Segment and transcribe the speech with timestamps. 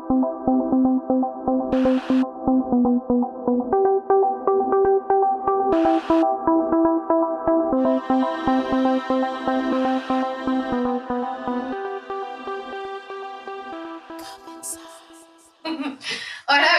[0.00, 0.28] Hola,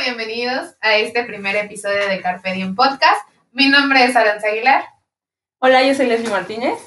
[0.04, 3.28] bienvenidos a este primer episodio de Carpe Diem Podcast.
[3.52, 4.84] Mi nombre es Aranza Aguilar.
[5.60, 6.80] Hola, yo soy Leslie Martínez.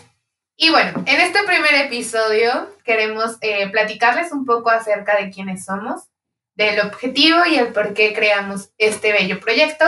[0.57, 6.09] Y bueno, en este primer episodio queremos eh, platicarles un poco acerca de quiénes somos,
[6.55, 9.85] del objetivo y el por qué creamos este bello proyecto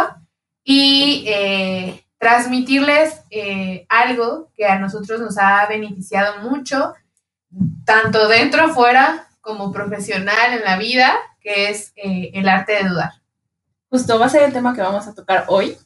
[0.65, 6.95] y eh, transmitirles eh, algo que a nosotros nos ha beneficiado mucho,
[7.85, 13.13] tanto dentro, fuera, como profesional en la vida, que es el arte de dudar.
[13.89, 15.77] Justo va a ser el tema que vamos a tocar hoy.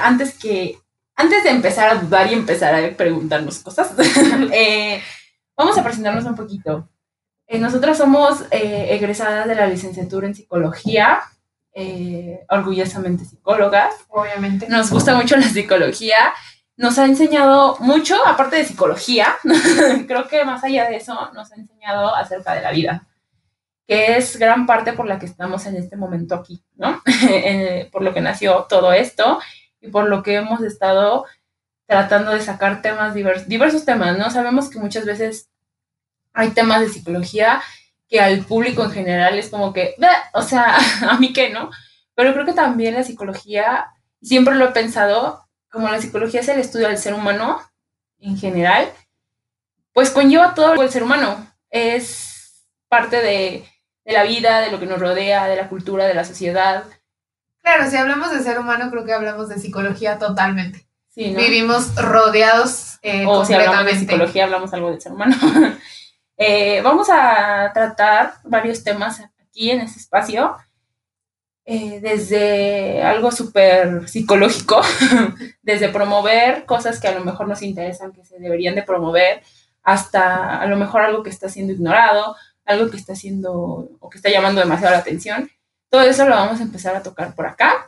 [0.00, 0.78] antes que
[1.20, 3.92] antes de empezar a dudar y empezar a preguntarnos cosas,
[4.52, 5.02] eh,
[5.54, 6.88] vamos a presentarnos un poquito.
[7.52, 11.20] Eh, nosotras somos eh, egresadas de la licenciatura en psicología,
[12.48, 13.92] orgullosamente psicólogas.
[14.08, 14.68] Obviamente.
[14.68, 16.32] Nos gusta mucho la psicología.
[16.76, 19.34] Nos ha enseñado mucho, aparte de psicología,
[20.06, 23.08] creo que más allá de eso, nos ha enseñado acerca de la vida,
[23.86, 27.02] que es gran parte por la que estamos en este momento aquí, ¿no?
[27.92, 29.40] por lo que nació todo esto
[29.80, 31.26] y por lo que hemos estado
[31.86, 34.30] tratando de sacar temas diversos, diversos temas, ¿no?
[34.30, 35.49] Sabemos que muchas veces
[36.32, 37.62] hay temas de psicología
[38.08, 39.94] que al público en general es como que,
[40.32, 40.76] o sea,
[41.08, 41.70] a mí qué, ¿no?
[42.14, 43.86] Pero creo que también la psicología,
[44.20, 47.60] siempre lo he pensado, como la psicología es el estudio del ser humano
[48.18, 48.90] en general,
[49.92, 51.46] pues conlleva todo el ser humano.
[51.70, 53.64] Es parte de,
[54.04, 56.84] de la vida, de lo que nos rodea, de la cultura, de la sociedad.
[57.62, 60.86] Claro, si hablamos de ser humano, creo que hablamos de psicología totalmente.
[61.14, 65.36] Vivimos rodeados eh, o si hablamos de psicología, hablamos algo del ser humano.
[66.42, 70.56] Eh, vamos a tratar varios temas aquí en este espacio.
[71.66, 74.80] Eh, desde algo súper psicológico,
[75.62, 79.42] desde promover cosas que a lo mejor nos interesan, que se deberían de promover,
[79.82, 82.34] hasta a lo mejor algo que está siendo ignorado,
[82.64, 85.50] algo que está siendo o que está llamando demasiado la atención.
[85.90, 87.86] Todo eso lo vamos a empezar a tocar por acá.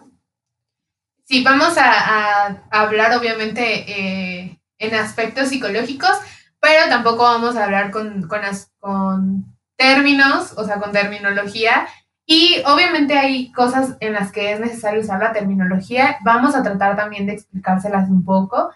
[1.25, 6.19] Sí, vamos a, hablar obviamente eh, en aspectos psicológicos,
[6.63, 9.45] pero tampoco vamos a hablar con, con,
[9.77, 11.89] términos, o sea, con terminología.
[12.25, 16.19] Y obviamente hay cosas en las que es necesario usar la terminología.
[16.25, 18.71] Vamos a tratar también de explicárselas un poco.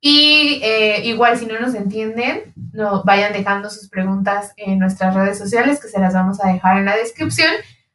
[0.00, 5.36] Y eh, igual si no nos entienden, no vayan dejando sus preguntas en nuestras redes
[5.36, 7.50] sociales, que se las vamos a dejar en la descripción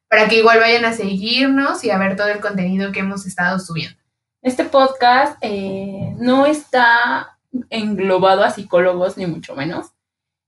[0.10, 3.58] para que igual vayan a seguirnos y a ver todo el contenido que hemos estado
[3.60, 3.98] subiendo.
[4.42, 7.39] Este podcast eh, no está
[7.70, 9.88] englobado a psicólogos, ni mucho menos.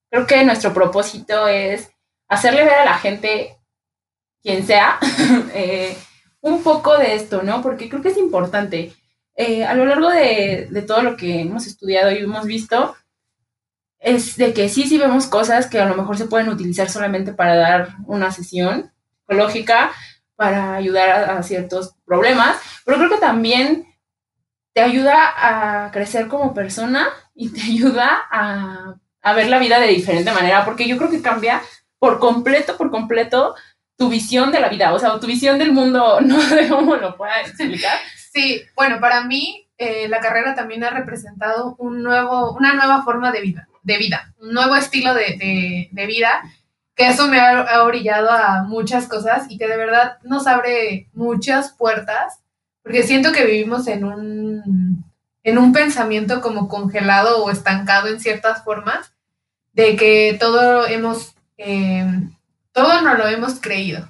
[0.09, 1.91] Creo que nuestro propósito es
[2.28, 3.57] hacerle ver a la gente,
[4.41, 5.00] quien sea,
[5.53, 5.97] eh,
[6.41, 7.62] un poco de esto, ¿no?
[7.62, 8.94] Porque creo que es importante.
[9.35, 12.95] Eh, a lo largo de, de, todo lo que hemos estudiado y hemos visto,
[14.00, 17.33] es de que sí, sí vemos cosas que a lo mejor se pueden utilizar solamente
[17.33, 18.91] para dar una sesión,
[19.33, 19.91] lógica
[20.35, 23.91] para ayudar a, ciertos problemas, pero creo que también
[24.74, 28.96] te ayuda a crecer como persona y te ayuda a,
[29.36, 31.62] ver la vida de diferente manera, porque yo creo que cambia
[32.00, 33.56] por completo, por completo
[33.98, 37.16] tu visión de la vida, o sea, tu visión del mundo, no sé cómo lo
[37.18, 38.00] pueda explicar.
[38.34, 43.31] Sí, bueno, para mí eh, la carrera también ha representado un nuevo, una nueva forma
[43.31, 46.42] de vida, de vida, un nuevo estilo de, de vida
[46.96, 51.72] que eso me ha, orillado a muchas cosas y que de verdad nos abre muchas
[51.74, 52.41] puertas,
[52.84, 55.03] porque siento que vivimos en un,
[55.44, 59.14] en un pensamiento como congelado o estancado en ciertas formas,
[59.74, 62.06] de que todo hemos, eh,
[62.72, 64.08] todo no lo hemos creído.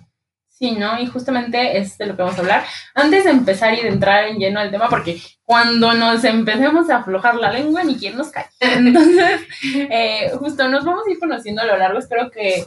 [0.48, 1.00] Sí, ¿no?
[1.00, 2.66] Y justamente es de lo que vamos a hablar.
[2.94, 6.98] Antes de empezar y de entrar en lleno al tema, porque cuando nos empecemos a
[6.98, 8.46] aflojar la lengua, ni quien nos cae.
[8.60, 9.42] Entonces,
[9.90, 11.98] eh, justo nos vamos a ir conociendo a lo largo.
[11.98, 12.66] Espero que,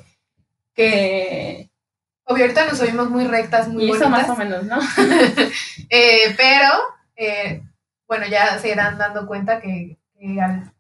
[0.74, 1.70] que...
[2.24, 4.78] Obvio, ahorita nos oímos muy rectas, muy y eso más o menos, ¿no?
[5.90, 6.70] Eh, pero,
[7.14, 7.62] eh,
[8.08, 9.98] bueno, ya se irán dando cuenta que,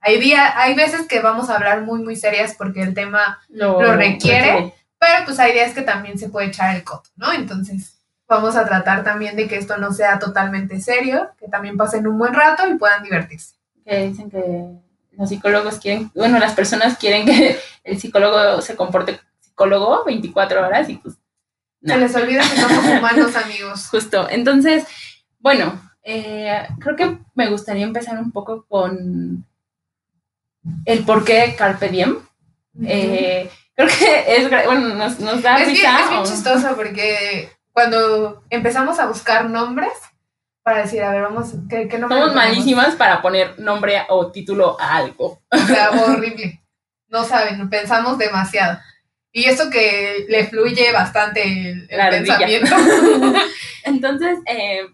[0.00, 3.78] hay, día, hay veces que vamos a hablar muy, muy serias porque el tema lo,
[3.94, 4.72] requiere
[5.04, 7.32] pero pues hay días que también se puede echar el coto, ¿no?
[7.32, 12.06] Entonces vamos a tratar también de que esto no sea totalmente serio, que también pasen
[12.06, 13.54] un buen rato y puedan divertirse.
[13.84, 14.64] Que dicen que
[15.12, 20.88] los psicólogos quieren, bueno, las personas quieren que el psicólogo se comporte psicólogo 24 horas
[20.88, 21.16] y pues...
[21.84, 23.88] Se les olvida que somos humanos, amigos.
[23.88, 24.28] Justo.
[24.30, 24.84] Entonces,
[25.38, 29.44] bueno, eh, creo que me gustaría empezar un poco con
[30.86, 32.16] el por qué Carpe Diem.
[32.76, 38.42] creo que es, bueno, nos, nos da Es bien, es bien o- chistoso porque cuando
[38.50, 39.92] empezamos a buscar nombres
[40.62, 42.18] para decir, a ver, vamos, ¿qué, qué nombre?
[42.18, 45.42] Somos malísimas para poner nombre o título a algo.
[45.50, 46.62] O sea, horrible.
[47.08, 48.78] No saben, pensamos demasiado.
[49.36, 52.76] Y eso que le fluye bastante el, el pensamiento.
[53.84, 54.86] Entonces, eh,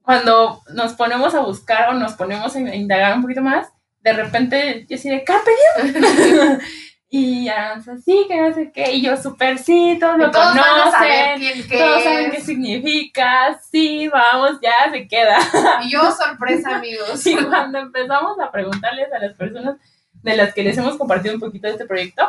[0.00, 3.68] cuando nos ponemos a buscar o nos ponemos a indagar un poquito más,
[4.00, 5.50] de repente yo así de Carpe
[5.82, 6.60] Diem".
[7.10, 10.64] y Aranza, sí, que no sé qué, y yo súper sí, todos lo Todos saber
[10.64, 15.36] conocen, quién qué todos saben qué significa, sí, vamos, ya se queda.
[15.82, 17.26] Y yo, sorpresa, amigos.
[17.26, 19.76] Y cuando empezamos a preguntarles a las personas
[20.22, 22.26] de las que les hemos compartido un poquito de este proyecto,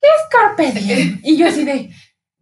[0.00, 1.20] ¿qué es Carpe Diem?
[1.22, 1.90] Y yo así de,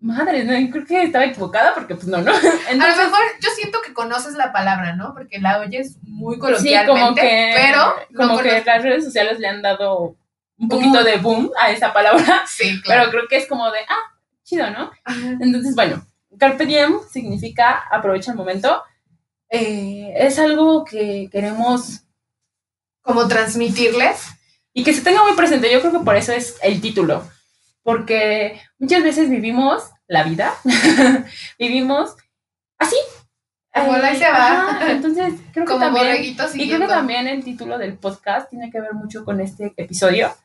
[0.01, 2.33] madre, no, creo que estaba equivocada porque pues no, ¿no?
[2.71, 5.13] A lo mejor yo siento que conoces la palabra, ¿no?
[5.15, 9.39] Porque la oyes muy sí, coloquialmente, como que, pero no como que las redes sociales
[9.39, 10.17] le han dado
[10.59, 13.03] un poquito de boom a esa palabra, Sí, claro.
[13.03, 14.91] pero creo que es como de, ah, chido, ¿no?
[15.05, 15.37] Ajá.
[15.41, 16.05] Entonces, bueno,
[16.39, 18.83] Carpe Diem significa aprovecha el momento.
[19.51, 22.03] Eh, es algo que queremos
[23.03, 24.27] Como transmitirles.
[24.75, 25.73] y que se tenga muy presente.
[25.73, 27.25] Yo creo que por eso es el título,
[27.89, 30.53] porque muchas veces vivimos la vida,
[31.59, 32.15] vivimos
[32.79, 32.97] así.
[33.73, 34.79] Como la Eh, se va.
[34.91, 36.37] entonces, creo que también, y
[36.69, 40.37] creo que también el título del podcast tiene que ver mucho con este episodio,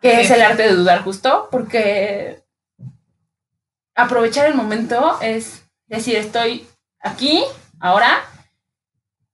[0.00, 0.20] que Sí.
[0.22, 2.42] es el arte de dudar justo, porque
[3.94, 6.66] aprovechar el momento es decir, estoy
[7.00, 7.44] aquí,
[7.80, 8.24] ahora,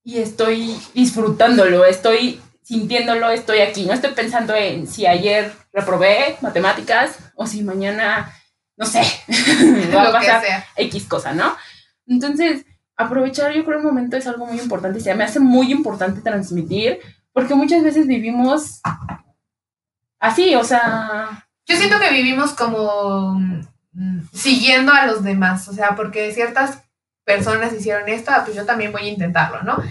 [0.02, 3.84] y estoy disfrutándolo, estoy sintiéndolo, estoy aquí.
[3.84, 8.32] No estoy pensando en si ayer reprobé matemáticas o si mañana,
[8.76, 9.02] no sé,
[9.94, 10.66] va a pasar sea.
[10.76, 11.56] X cosa, ¿no?
[12.06, 12.64] Entonces,
[12.96, 17.00] aprovechar yo creo el momento es algo muy importante, se me hace muy importante transmitir,
[17.32, 18.80] porque muchas veces vivimos
[20.18, 23.38] así, o sea, Yo siento que vivimos como
[23.92, 26.82] mm, siguiendo a los demás, o sea, porque ciertas
[27.24, 29.82] personas hicieron esto, ah, pues yo también voy a intentarlo, ¿no?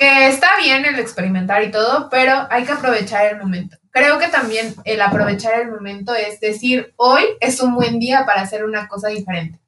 [0.00, 3.76] Que está bien el experimentar y todo, pero hay que aprovechar el momento.
[3.90, 8.40] Creo que también el aprovechar el momento es decir, hoy es un buen día para
[8.40, 9.60] hacer una cosa diferente,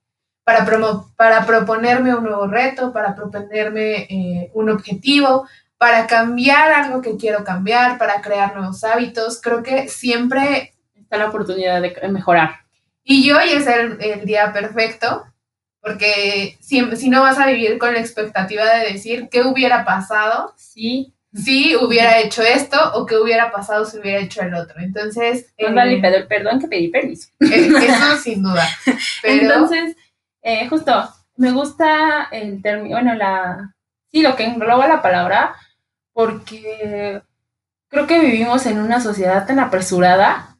[0.42, 5.46] para, promo- para proponerme un nuevo reto, para proponerme eh, un objetivo,
[5.76, 9.40] para cambiar algo que quiero cambiar, para crear nuevos hábitos.
[9.40, 12.60] Creo que siempre está la oportunidad de mejorar.
[13.04, 15.26] y hoy es el, el día perfecto,
[15.82, 20.54] porque si, si no vas a vivir con la expectativa de decir qué hubiera pasado
[20.56, 24.80] Sí, si hubiera hecho esto o qué hubiera pasado si hubiera hecho el otro.
[24.80, 27.28] Entonces, más eh, vale pedir perdón que pedir permiso.
[27.40, 28.66] eh, eso sin duda.
[29.22, 29.96] Pero Entonces,
[30.42, 33.74] eh, justo, me gusta el término, bueno, la,
[34.10, 35.56] sí, lo que engloba la palabra,
[36.12, 37.22] porque
[37.88, 40.56] creo que vivimos en una sociedad tan apresurada,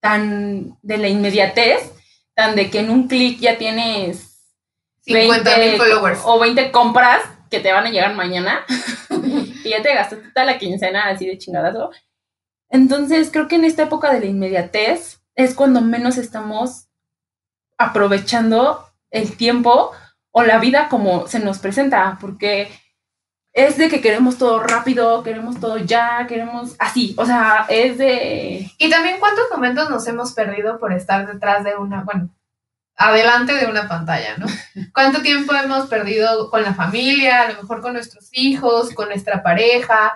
[0.00, 1.92] tan de la inmediatez,
[2.34, 4.25] tan de que en un clic ya tienes
[5.06, 6.20] 50 mil 20 followers.
[6.24, 8.64] o 20 compras que te van a llegar mañana
[9.64, 11.90] y ya te gastaste toda la quincena así de chingadazo.
[12.68, 16.88] Entonces, creo que en esta época de la inmediatez es cuando menos estamos
[17.78, 19.92] aprovechando el tiempo
[20.32, 22.68] o la vida como se nos presenta, porque
[23.52, 28.70] es de que queremos todo rápido, queremos todo ya, queremos así, o sea, es de...
[28.76, 32.28] Y también cuántos momentos nos hemos perdido por estar detrás de una, bueno,
[32.96, 34.46] adelante de una pantalla, ¿no?
[34.92, 39.42] ¿Cuánto tiempo hemos perdido con la familia, a lo mejor con nuestros hijos, con nuestra
[39.42, 40.14] pareja?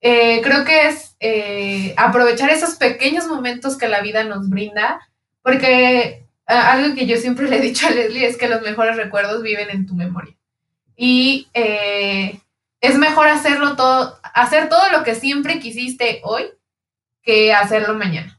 [0.00, 5.00] Eh, creo que es eh, aprovechar esos pequeños momentos que la vida nos brinda,
[5.42, 8.96] porque ah, algo que yo siempre le he dicho a Leslie es que los mejores
[8.96, 10.34] recuerdos viven en tu memoria.
[10.96, 12.38] Y eh,
[12.80, 16.44] es mejor hacerlo todo, hacer todo lo que siempre quisiste hoy
[17.22, 18.38] que hacerlo mañana.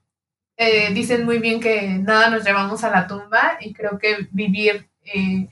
[0.57, 4.89] Eh, dicen muy bien que nada nos llevamos a la tumba y creo que vivir
[5.03, 5.50] eh,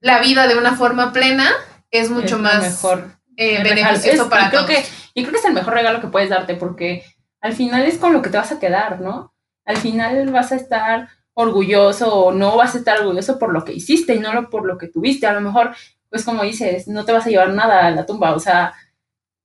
[0.00, 1.48] la vida de una forma plena
[1.90, 4.74] es mucho es más mejor eh, beneficioso Es- para y creo todos.
[4.74, 7.04] que y creo que es el mejor regalo que puedes darte porque
[7.40, 9.32] al final es con lo que te vas a quedar, ¿no?
[9.64, 13.72] Al final vas a estar orgulloso o no vas a estar orgulloso por lo que
[13.72, 15.26] hiciste y no lo- por lo que tuviste.
[15.28, 15.74] A lo mejor,
[16.10, 18.72] pues como dices, no te vas a llevar nada a la tumba, o sea,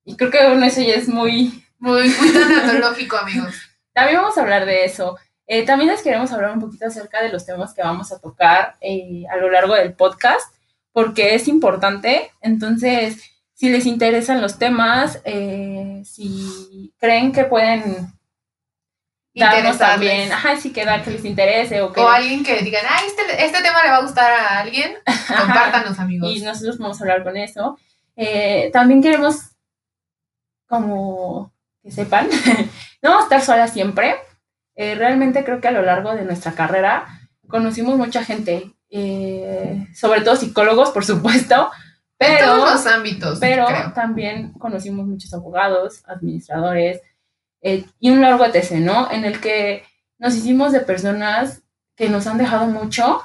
[0.03, 1.63] y creo que bueno, eso ya es muy...
[1.77, 3.53] Muy, muy tanatológico, amigos.
[4.00, 5.18] También vamos a hablar de eso.
[5.46, 8.77] Eh, también les queremos hablar un poquito acerca de los temas que vamos a tocar
[8.79, 10.53] eh, a lo largo del podcast,
[10.94, 12.32] porque es importante.
[12.39, 13.22] Entonces,
[13.56, 18.13] si les interesan los temas, eh, si creen que pueden
[19.36, 22.00] darnos también, ajá, si queda que les interese o que...
[22.00, 24.94] O alguien que digan, ah, este, este tema le va a gustar a alguien,
[25.27, 26.32] compártanos, amigos.
[26.32, 27.77] y nosotros vamos a hablar con eso.
[28.15, 29.41] Eh, también queremos
[30.68, 31.51] como
[31.84, 32.29] que sepan,
[33.01, 34.15] no vamos a estar solas siempre.
[34.75, 37.06] eh, realmente creo que a lo largo de nuestra carrera
[37.48, 41.70] conocimos mucha gente, eh, sobre todo psicólogos, por supuesto,
[42.18, 43.39] pero, en todos los ámbitos.
[43.39, 43.94] pero creo.
[43.94, 47.01] también conocimos muchos abogados, administradores
[47.62, 49.12] eh, y un largo etc., ¿no?
[49.12, 49.84] En el que
[50.18, 51.63] nos hicimos de personas
[51.96, 53.22] que nos han dejado mucho,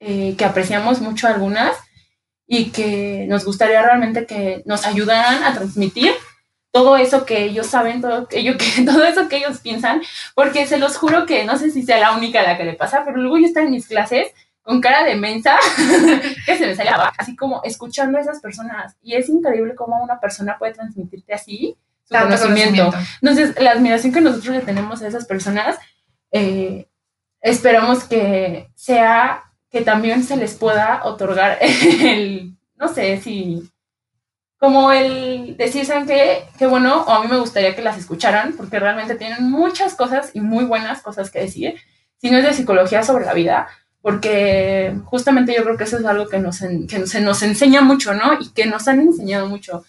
[0.00, 1.76] eh, que apreciamos mucho algunas
[2.46, 6.12] y que nos gustaría realmente que nos ayudaran a transmitir
[6.72, 10.02] todo eso que ellos saben, todo, ello que, todo eso que ellos piensan,
[10.34, 12.74] porque se los juro que no sé si sea la única a la que le
[12.74, 15.56] pasa, pero luego yo estoy en mis clases con cara de mensa,
[16.46, 18.96] que se me sale abajo, así como escuchando a esas personas.
[19.02, 22.92] Y es increíble cómo una persona puede transmitirte así su conocimiento.
[23.20, 25.78] Entonces, la admiración que nosotros le tenemos a esas personas,
[26.30, 26.88] eh,
[27.40, 31.58] esperamos que sea que también se les pueda otorgar
[32.00, 33.68] el, no sé si,
[34.62, 36.44] como el decir, ¿saben qué?
[36.56, 40.30] Qué bueno, o a mí me gustaría que las escucharan, porque realmente tienen muchas cosas
[40.34, 41.80] y muy buenas cosas que decir,
[42.18, 43.66] si no es de psicología sobre la vida,
[44.02, 48.14] porque justamente yo creo que eso es algo que, nos que se nos enseña mucho,
[48.14, 48.34] ¿no?
[48.40, 49.84] Y que nos han enseñado mucho.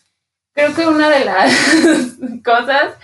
[0.54, 1.54] Creo que una de las
[2.44, 2.96] cosas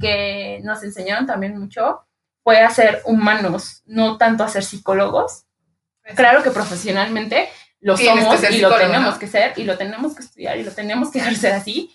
[0.00, 2.06] que nos enseñaron también mucho
[2.42, 5.44] fue a ser humanos, no tanto a ser psicólogos.
[6.16, 9.18] Claro que profesionalmente lo somos y lo tenemos ¿no?
[9.18, 11.94] que ser y lo tenemos que estudiar y lo tenemos que ejercer así.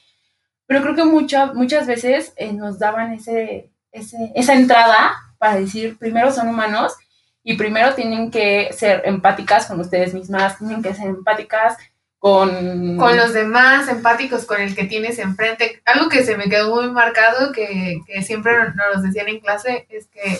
[0.65, 5.97] Pero creo que mucha- muchas veces eh, nos daban ese, ese- esa entrada para decir,
[5.97, 6.93] primero son humanos
[7.43, 11.75] y primero tienen que ser empáticas con ustedes mismas, tienen que ser empáticas
[12.17, 12.95] con...
[12.97, 15.81] Con los demás, empáticos con el que tienes enfrente.
[15.83, 18.53] Algo que se me quedó muy marcado, que, que siempre
[18.93, 20.39] nos decían en clase, es que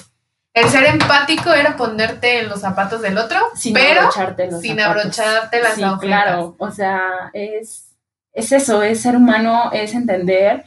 [0.53, 4.77] el ser empático era ponerte en los zapatos del otro, sin pero abrocharte los sin
[4.77, 5.01] zapatos.
[5.03, 6.07] abrocharte las Sí, agujetas.
[6.23, 6.55] claro.
[6.59, 7.01] O sea,
[7.33, 7.95] es,
[8.33, 10.63] es eso, es ser humano, es entender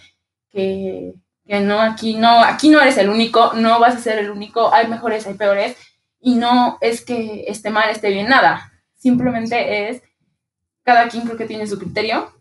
[0.50, 1.14] que,
[1.46, 4.72] que no, aquí no, aquí no eres el único, no vas a ser el único,
[4.74, 5.76] hay mejores, hay peores,
[6.20, 8.72] y no es que esté mal, esté bien, nada.
[8.96, 10.02] Simplemente es,
[10.82, 12.32] cada quien creo que tiene su criterio.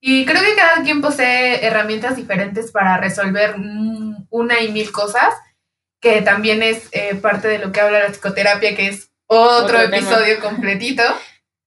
[0.00, 3.56] Y creo que cada quien posee herramientas diferentes para resolver
[4.30, 5.32] una y mil cosas,
[6.02, 9.78] que también es eh, parte de lo que habla la psicoterapia, que es otro, Otro
[9.90, 9.96] tema.
[9.96, 11.02] episodio completito.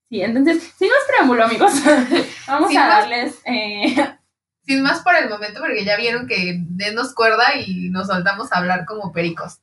[0.07, 1.73] Sí, entonces, sin más preámbulo, amigos,
[2.47, 3.35] vamos Sin a más- darles...
[3.45, 3.95] eh,
[4.67, 8.57] Sin más por el momento, porque ya vieron que denos cuerda y nos soltamos a
[8.59, 9.61] hablar como pericos.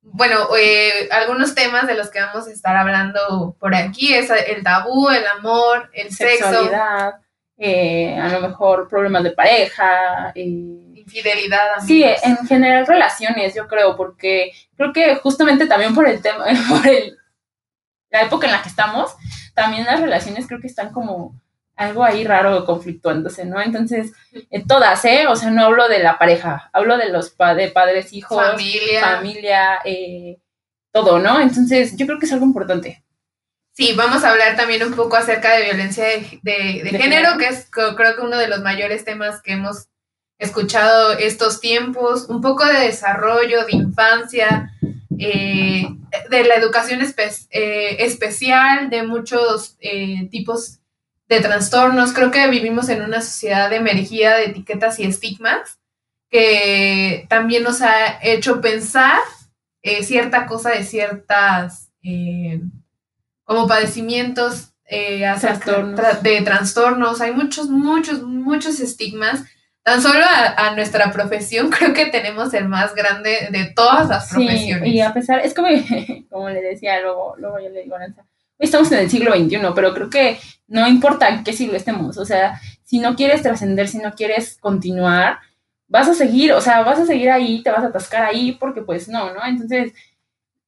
[0.00, 4.62] Bueno, eh, algunos temas de los que vamos a estar hablando por aquí es el
[4.64, 7.14] tabú, el amor, el sexo, sexualidad,
[7.58, 11.60] eh, a lo mejor problemas de pareja, eh, infidelidad.
[11.86, 12.20] Sí, amigos.
[12.24, 17.16] en general relaciones, yo creo, porque creo que justamente también por el tema, por el,
[18.10, 19.14] la época en la que estamos,
[19.54, 21.40] también las relaciones creo que están como
[21.76, 23.60] algo ahí raro conflictuándose, ¿no?
[23.60, 24.12] Entonces,
[24.50, 25.26] en todas, ¿eh?
[25.26, 29.00] O sea, no hablo de la pareja, hablo de los pa- de padres, hijos, familia.
[29.00, 30.38] familia, eh,
[30.92, 31.40] todo, ¿no?
[31.40, 33.02] Entonces, yo creo que es algo importante.
[33.72, 37.30] Sí, vamos a hablar también un poco acerca de violencia de, de- de De género,
[37.32, 37.38] género.
[37.38, 39.88] que es creo que uno de los mayores temas que hemos
[40.38, 44.70] escuchado estos tiempos, un poco de desarrollo, de infancia,
[45.18, 45.86] eh,
[46.30, 50.80] de la educación espe- eh, especial, de muchos eh, tipos
[51.28, 52.12] de trastornos.
[52.12, 55.78] Creo que vivimos en una sociedad emergida de etiquetas y estigmas
[56.30, 59.18] que también nos ha hecho pensar
[60.02, 61.90] cierta cosa de ciertas
[63.44, 66.00] como padecimientos acerca- Trastornos.
[66.00, 67.20] tra- de trastornos.
[67.20, 69.44] Hay muchos, muchos, muchos estigmas.
[69.84, 74.28] Tan solo a, a nuestra profesión creo que tenemos el más grande de todas las
[74.28, 74.88] Sí, profesiones.
[74.88, 75.68] y a pesar, es como,
[76.30, 77.94] como le decía, luego, luego yo le digo
[78.58, 80.38] estamos en el siglo XXI, pero creo que
[80.68, 84.56] no importa en qué siglo estemos, o sea, si no quieres trascender, si no quieres
[84.58, 85.38] continuar,
[85.88, 88.80] vas a seguir, o sea, vas a seguir ahí, te vas a atascar ahí, porque
[88.80, 89.44] pues no, ¿no?
[89.44, 89.92] Entonces,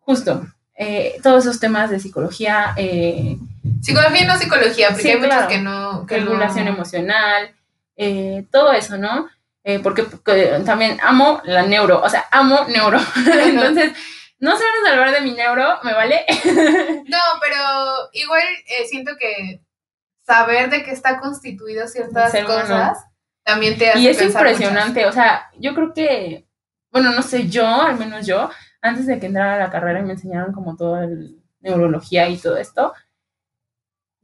[0.01, 0.45] justo,
[0.75, 3.39] eh, todos esos temas de psicología, eh,
[3.81, 5.49] Psicología y no psicología, porque Sí, hay claro.
[5.49, 6.07] que no...
[6.07, 7.51] Que regulación no- emocional,
[7.97, 9.29] eh, todo eso, ¿no?
[9.65, 12.99] Eh, porque, porque también amo la neuro, o sea, amo neuro.
[13.45, 13.93] Entonces,
[14.39, 16.25] no se van a salvar de mi neuro, me vale.
[17.07, 17.57] No, pero
[18.13, 19.63] igual eh, siento que
[20.25, 22.99] saber de qué está constituido ciertas cosas
[23.45, 26.49] también te hace y es impresionante, o sea, yo creo que,
[26.91, 28.51] bueno, no sé, yo, al menos yo,
[28.83, 32.39] antes de que entrara a la carrera y me enseñaron como toda el neurología y
[32.39, 32.93] todo esto,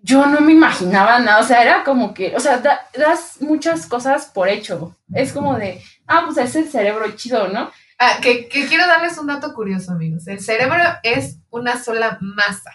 [0.04, 3.86] yo no me imaginaba nada, o sea, era como que, o sea, da- das muchas
[3.86, 4.96] cosas por hecho.
[5.14, 7.70] Es como de, ah, pues es el cerebro chido, ¿no?
[7.98, 10.26] Ah, que, que quiero darles un dato curioso, amigos.
[10.26, 12.72] El cerebro es una sola masa.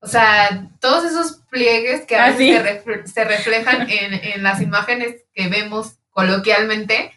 [0.00, 3.12] O sea, todos esos pliegues que a Ah, veces sí.
[3.12, 7.12] se reflejan en, en las imágenes que vemos coloquialmente,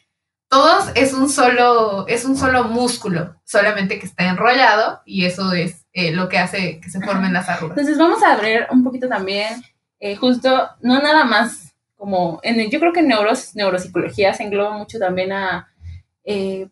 [0.50, 5.86] todos es un solo, es un solo músculo, solamente que está enrollado y eso es
[5.94, 7.78] eh, lo que hace que se formen las arrugas.
[7.78, 9.62] Entonces vamos a abrir un poquito también,
[10.00, 14.78] eh, justo, no nada más como, en, yo creo que en neuros, neuropsicología se engloba
[14.78, 15.68] mucho también a
[16.24, 16.70] eh,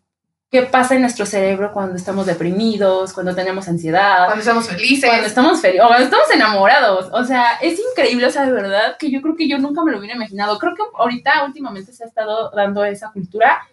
[0.52, 4.26] qué pasa en nuestro cerebro cuando estamos deprimidos, cuando tenemos ansiedad.
[4.26, 5.10] Cuando estamos felices.
[5.10, 7.10] Cuando estamos felices, o cuando estamos enamorados.
[7.12, 9.92] O sea, es increíble, o sea, de verdad, que yo creo que yo nunca me
[9.92, 10.58] lo hubiera imaginado.
[10.60, 13.68] Creo que ahorita últimamente se ha estado dando esa cultura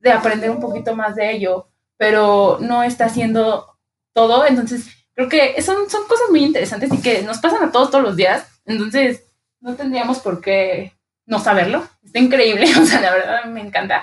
[0.00, 3.76] de aprender un poquito más de ello, pero no está haciendo
[4.12, 4.46] todo.
[4.46, 8.04] Entonces, creo que son, son cosas muy interesantes y que nos pasan a todos todos
[8.04, 8.46] los días.
[8.64, 9.24] Entonces,
[9.60, 10.92] no tendríamos por qué
[11.26, 11.86] no saberlo.
[12.02, 14.02] Está increíble, o sea, la verdad me encanta.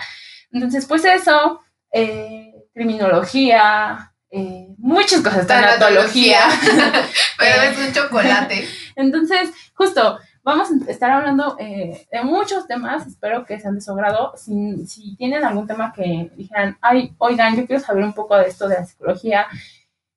[0.51, 1.61] Entonces, pues eso,
[1.97, 6.41] eh, criminología, eh, muchas cosas, tanatología.
[7.39, 8.67] Pero es un chocolate.
[8.97, 13.93] Entonces, justo, vamos a estar hablando eh, de muchos temas, espero que sean de su
[13.93, 14.33] agrado.
[14.35, 18.49] Si, si, tienen algún tema que dijeran, ay, oigan, yo quiero saber un poco de
[18.49, 19.47] esto de la psicología,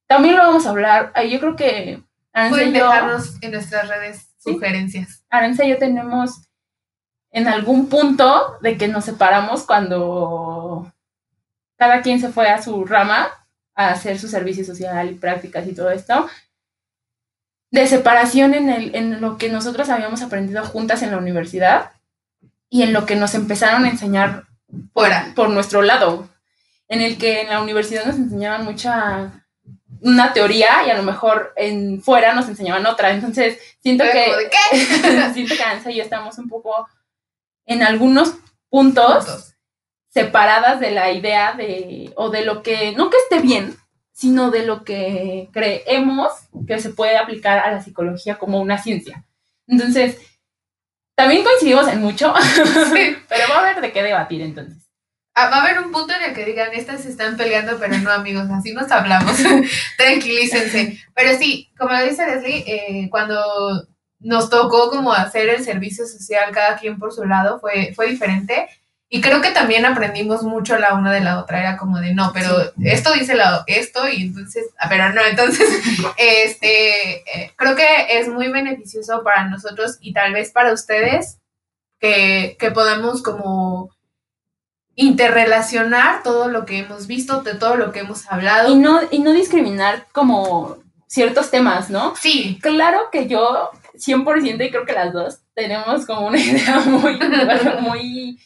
[0.08, 1.12] también lo vamos a hablar.
[1.30, 2.02] Yo creo que...
[2.50, 5.24] Pueden dejarnos en nuestras redes sugerencias.
[5.32, 6.42] Y yo tenemos
[7.30, 10.92] en algún punto de que nos separamos cuando
[11.78, 13.30] cada quien se fue a su rama
[13.74, 16.28] a hacer su servicio social y prácticas y todo esto,
[17.70, 21.92] de separación en, el, en lo que nosotros habíamos aprendido juntas en la universidad
[22.68, 24.46] y en lo que nos empezaron a enseñar
[24.92, 25.32] fuera.
[25.34, 26.28] por nuestro lado,
[26.88, 29.44] en el que en la universidad nos enseñaban mucha
[30.00, 33.10] una teoría y a lo mejor en fuera nos enseñaban otra.
[33.10, 34.50] Entonces, siento que
[35.34, 36.88] siento que Ansa y yo estamos un poco
[37.66, 38.34] en algunos
[38.68, 39.54] puntos
[40.08, 43.76] separadas de la idea de, o de lo que, no que esté bien,
[44.12, 46.32] sino de lo que creemos
[46.66, 49.24] que se puede aplicar a la psicología como una ciencia.
[49.66, 50.18] Entonces,
[51.14, 52.32] también coincidimos en mucho,
[53.28, 54.88] pero va a haber de qué debatir entonces.
[55.34, 57.96] Ah, va a haber un punto en el que digan, estas se están peleando, pero
[57.98, 59.36] no amigos, así nos hablamos,
[59.96, 60.98] tranquilícense.
[61.14, 63.86] Pero sí, como lo dice Leslie, eh, cuando
[64.18, 68.68] nos tocó como hacer el servicio social cada quien por su lado, fue, fue diferente.
[69.10, 71.60] Y creo que también aprendimos mucho la una de la otra.
[71.60, 75.66] Era como de, no, pero esto dice la, esto y entonces, pero no, entonces,
[76.18, 81.38] este, eh, creo que es muy beneficioso para nosotros y tal vez para ustedes
[81.98, 83.90] que, que podamos como
[84.94, 88.70] interrelacionar todo lo que hemos visto, de todo lo que hemos hablado.
[88.72, 92.14] Y no, y no discriminar como ciertos temas, ¿no?
[92.16, 92.58] Sí.
[92.60, 97.18] Claro que yo 100% y creo que las dos tenemos como una idea muy,
[97.80, 98.38] muy,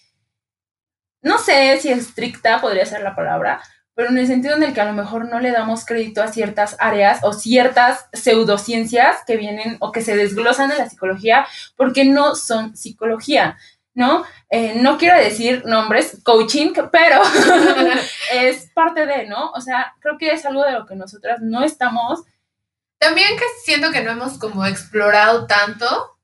[1.23, 3.63] no sé si estricta podría ser la palabra,
[3.95, 6.29] pero en el sentido en el que a lo mejor no le damos crédito a
[6.29, 12.05] ciertas áreas o ciertas pseudociencias que vienen o que se desglosan en la psicología porque
[12.05, 13.57] no son psicología.
[13.95, 14.25] ¿no?
[14.51, 17.21] Eh, no quiero decir nombres, coaching, pero
[18.33, 19.51] es parte de, ¿no?
[19.51, 22.23] O sea, creo que es algo de lo que nosotras no estamos.
[22.99, 26.17] También que siento que no hemos como explorado tanto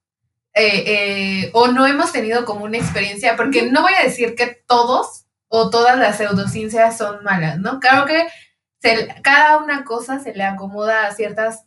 [0.59, 4.63] eh, eh, o no hemos tenido como una experiencia, porque no voy a decir que
[4.67, 7.81] todos o todas las pseudociencias son malas, ¿no?
[7.81, 8.27] Claro que
[9.23, 11.65] cada una cosa se le acomoda a ciertas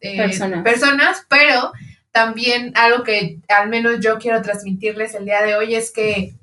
[0.64, 1.72] personas, pero
[2.12, 6.34] también algo que al menos yo quiero transmitirles el día de hoy es que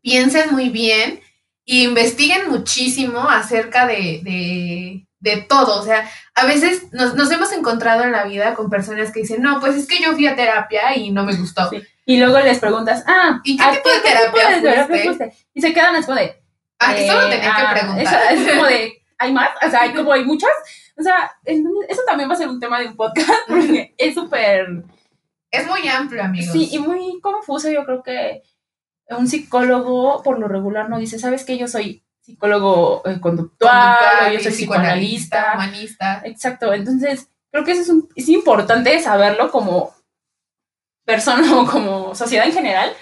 [0.00, 1.20] piensen muy bien
[1.66, 5.06] e investiguen muchísimo acerca de,
[5.48, 5.80] todo.
[5.80, 9.60] O sea, a veces nos, hemos encontrado en la vida con personas que dicen, no,
[9.60, 11.70] pues es que yo fui a terapia y no me gustó.
[12.06, 16.42] Y luego les preguntas, ah, ¿y qué tipo de terapia, Y se quedan así de...
[16.78, 18.32] Ah, eso lo tenía que ah, preguntar.
[18.32, 19.50] es como de, ¿hay más?
[19.64, 20.50] O sea, hay como hay muchas.
[20.98, 24.84] O sea, eso también va a ser un tema de un podcast porque es súper...
[25.50, 26.52] Es muy amplio, amigos.
[26.52, 27.68] Sí, y muy confuso.
[27.70, 28.42] Yo creo que
[29.08, 31.58] un psicólogo por lo regular no dice, ¿sabes qué?
[31.58, 35.52] Yo soy psicólogo eh, conductual, yo soy psicoanalista.
[35.54, 36.22] Humanista.
[36.24, 36.72] Exacto.
[36.72, 39.94] Entonces, creo que eso es, un, es importante saberlo como
[41.04, 42.92] persona o como sociedad en general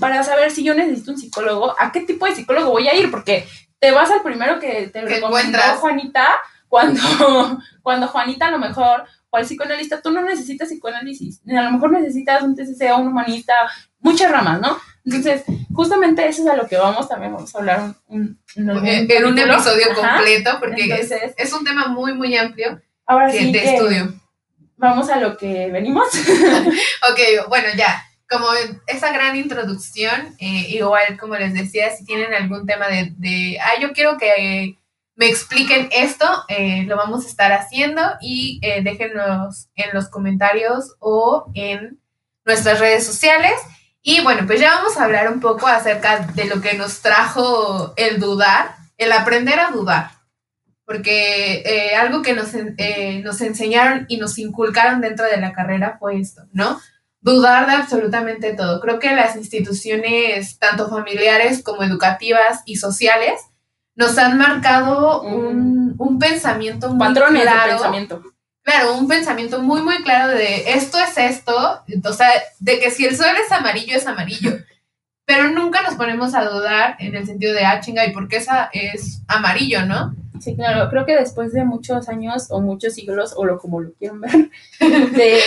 [0.00, 3.10] para saber si yo necesito un psicólogo, a qué tipo de psicólogo voy a ir,
[3.10, 3.46] porque
[3.78, 6.26] te vas al primero que te recomendó Juanita
[6.68, 7.00] cuando,
[7.82, 11.92] cuando Juanita a lo mejor, o al psicoanalista, tú no necesitas psicoanálisis, a lo mejor
[11.92, 13.54] necesitas un TCC o un humanista,
[14.00, 14.78] muchas ramas, ¿no?
[15.04, 19.38] Entonces, justamente eso es a lo que vamos, también vamos a hablar un, en un
[19.38, 21.06] episodio completo, porque
[21.36, 24.14] es, un tema muy, muy amplio ahora sí de estudio.
[24.76, 26.06] Vamos a lo que venimos.
[27.10, 28.46] ok, bueno, ya como
[28.86, 33.80] esa gran introducción, eh, igual como les decía, si tienen algún tema de, de ah,
[33.80, 34.76] yo quiero que
[35.18, 40.94] me expliquen esto, eh, lo vamos a estar haciendo y eh, déjenos en los comentarios
[41.00, 41.98] o en
[42.44, 43.54] nuestras redes sociales.
[44.02, 47.92] Y bueno, pues ya vamos a hablar un poco acerca de lo que nos trajo
[47.96, 50.10] el dudar, el aprender a dudar.
[50.84, 55.96] Porque eh, algo que nos, eh, nos enseñaron y nos inculcaron dentro de la carrera
[55.98, 56.80] fue esto, ¿no?
[57.20, 58.80] Dudar de absolutamente todo.
[58.80, 63.40] Creo que las instituciones, tanto familiares como educativas y sociales,
[63.96, 67.64] nos han marcado un, un pensamiento muy Patrones claro.
[67.64, 68.22] de pensamiento.
[68.68, 72.28] Claro, un pensamiento muy, muy claro de esto es esto, o sea,
[72.58, 74.58] de que si el sol es amarillo, es amarillo.
[75.24, 78.36] Pero nunca nos ponemos a dudar en el sentido de, ah, chinga, ¿y por qué
[78.36, 80.14] esa es amarillo, no?
[80.38, 83.94] Sí, claro, creo que después de muchos años o muchos siglos, o lo como lo
[83.94, 84.50] quieran ver,
[84.80, 85.40] de,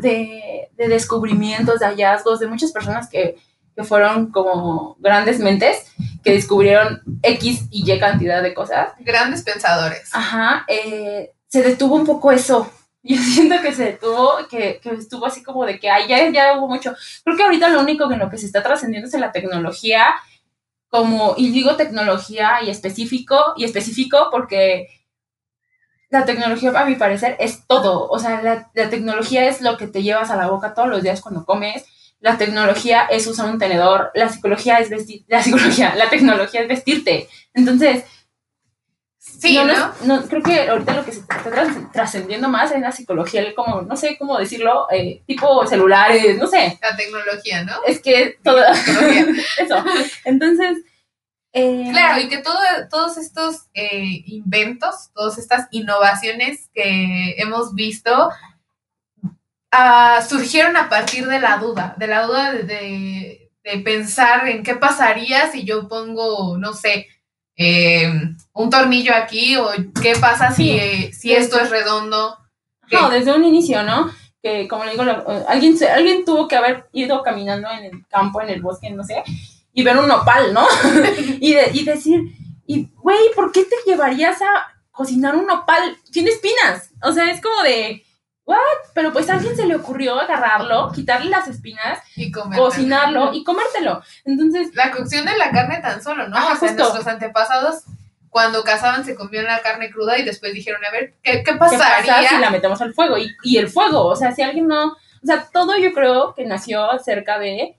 [0.00, 3.36] de, de descubrimientos, de hallazgos, de muchas personas que,
[3.76, 5.92] que fueron como grandes mentes,
[6.24, 8.92] que descubrieron X y Y cantidad de cosas.
[9.00, 10.08] Grandes pensadores.
[10.14, 12.72] Ajá, eh, se detuvo un poco eso.
[13.02, 16.56] Yo siento que se detuvo, que, que estuvo así como de que ay, ya, ya
[16.56, 16.94] hubo mucho.
[17.22, 20.14] Creo que ahorita lo único en lo que se está trascendiendo es la tecnología,
[20.88, 24.88] como, y digo tecnología y específico, y específico porque
[26.08, 28.08] la tecnología, a mi parecer, es todo.
[28.08, 31.02] O sea, la, la tecnología es lo que te llevas a la boca todos los
[31.02, 31.84] días cuando comes.
[32.20, 34.10] La tecnología es usar un tenedor.
[34.14, 37.28] La psicología es vestir, la psicología, la tecnología es vestirte.
[37.52, 38.04] Entonces,
[39.24, 39.72] Sí, no, ¿no?
[39.76, 43.54] nos- no, creo que ahorita lo que se está tras- trascendiendo más es la psicología,
[43.54, 47.72] como, no sé cómo decirlo, eh, tipo celulares, no sé, La tecnología, ¿no?
[47.86, 48.58] es que todo
[49.58, 49.84] eso.
[50.24, 50.78] Entonces,
[51.52, 52.58] eh, Claro, y que todo,
[52.90, 58.28] todos estos eh, inventos, todas estas innovaciones que hemos visto,
[59.70, 64.64] ah, surgieron a partir de la duda, de la duda de, de- de pensar en
[64.64, 67.06] qué pasaría si yo pongo, no sé,
[67.56, 68.10] eh,
[68.54, 69.68] un tornillo aquí o
[70.02, 71.12] qué pasa si, Sí.
[71.12, 72.38] si esto es redondo.
[72.90, 74.10] no, desde un inicio, ¿no?
[74.42, 78.42] Que como le digo, eh, alguien, alguien tuvo que haber ido caminando en el campo,
[78.42, 79.22] en el bosque, no sé,
[79.72, 80.66] y ver un nopal, ¿no?
[81.40, 82.20] y, de- y decir,
[82.66, 85.96] y güey, ¿por qué te llevarías a cocinar un nopal?
[86.10, 86.90] Tiene espinas.
[87.02, 88.04] O sea, es como de,
[88.44, 88.56] ¿what?
[88.94, 94.02] Pero pues a alguien se le ocurrió agarrarlo, quitarle las espinas, Y cocinarlo y comértelo.
[94.24, 96.36] Entonces, La cocción de la carne tan solo, ¿no?
[96.36, 96.82] Ajá, o sea, justo.
[96.82, 97.84] nuestros antepasados,
[98.30, 101.54] cuando cazaban, se comían la carne cruda y después dijeron, a ver, ¿qué, qué ¿qué
[101.54, 102.14] pasaría?
[102.14, 103.18] pasa si la metemos al fuego?
[103.18, 106.44] Y, y el fuego, o sea, si alguien no, o sea, todo yo creo que
[106.44, 107.76] nació acerca de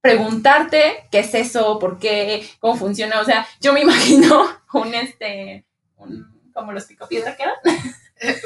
[0.00, 5.64] preguntarte qué es eso, por qué, cómo funciona, o sea, yo me imagino un este,
[5.96, 7.56] un, como los picapiedra que eran,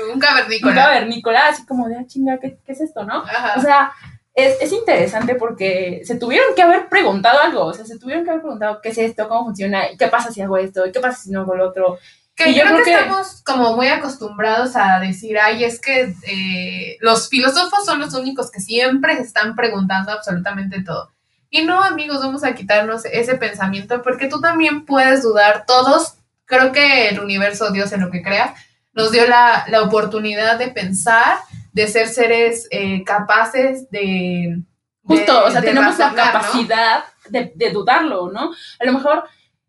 [0.07, 0.75] Un un cavernícola.
[0.75, 3.23] cavernícola, así como de, ah, chinga, ¿qué, qué es esto, no?
[3.23, 3.55] Ajá.
[3.59, 3.93] O sea,
[4.35, 8.31] es, es interesante porque se tuvieron que haber preguntado algo, o sea, se tuvieron que
[8.31, 11.01] haber preguntado qué es esto, cómo funciona, y qué pasa si hago esto, y qué
[11.01, 11.99] pasa si no hago lo otro.
[12.35, 15.81] que y yo creo, creo que, que- estamos como muy acostumbrados a decir, ay, es
[15.81, 21.11] que eh, los filósofos son los únicos que siempre se están preguntando absolutamente todo.
[21.51, 25.65] Y no, amigos, vamos a quitarnos ese pensamiento porque tú también puedes dudar.
[25.67, 26.15] Todos,
[26.47, 28.53] creo que el universo, Dios en lo que creas,
[28.95, 31.39] nos dio la, la oportunidad de pensar,
[31.73, 34.63] de ser seres eh, capaces de...
[35.05, 36.33] Justo, de- o sea, de tenemos la razonar, ¿no?
[36.41, 38.53] capacidad de, de dudarlo, ¿no?
[38.79, 39.25] A lo mejor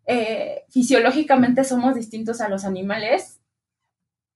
[0.06, 3.40] eh, fisiológicamente somos distintos a los animales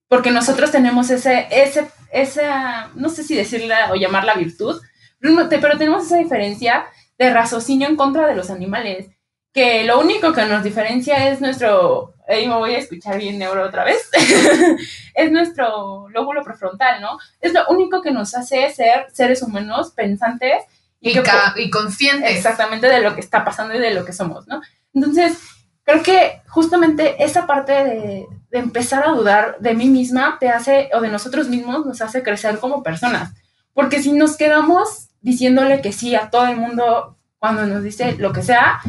[0.07, 4.81] porque nosotros tenemos ese, ese, esa, no sé si decirla o llamarla virtud,
[5.21, 6.85] pero tenemos esa diferencia
[7.19, 9.07] de raciocinio en contra de los animales,
[9.53, 13.65] que lo único que nos diferencia es nuestro, ahí me voy a escuchar bien neuro
[13.65, 14.09] otra vez,
[15.15, 17.17] es nuestro lóbulo prefrontal, ¿no?
[17.41, 20.63] Es lo único que nos hace ser seres humanos pensantes
[21.01, 21.17] Y,
[21.55, 22.35] y conscientes.
[22.35, 24.61] exactamente de lo que está pasando y de lo que somos, ¿no?
[24.93, 25.39] Entonces,
[25.83, 30.89] creo que justamente esa parte de, de empezar a dudar de mí misma te hace,
[30.93, 33.31] o de nosotros mismos, nos hace crecer como personas.
[33.73, 38.33] Porque si nos quedamos diciéndole que sí a todo el mundo cuando nos dice lo
[38.33, 38.81] que sea,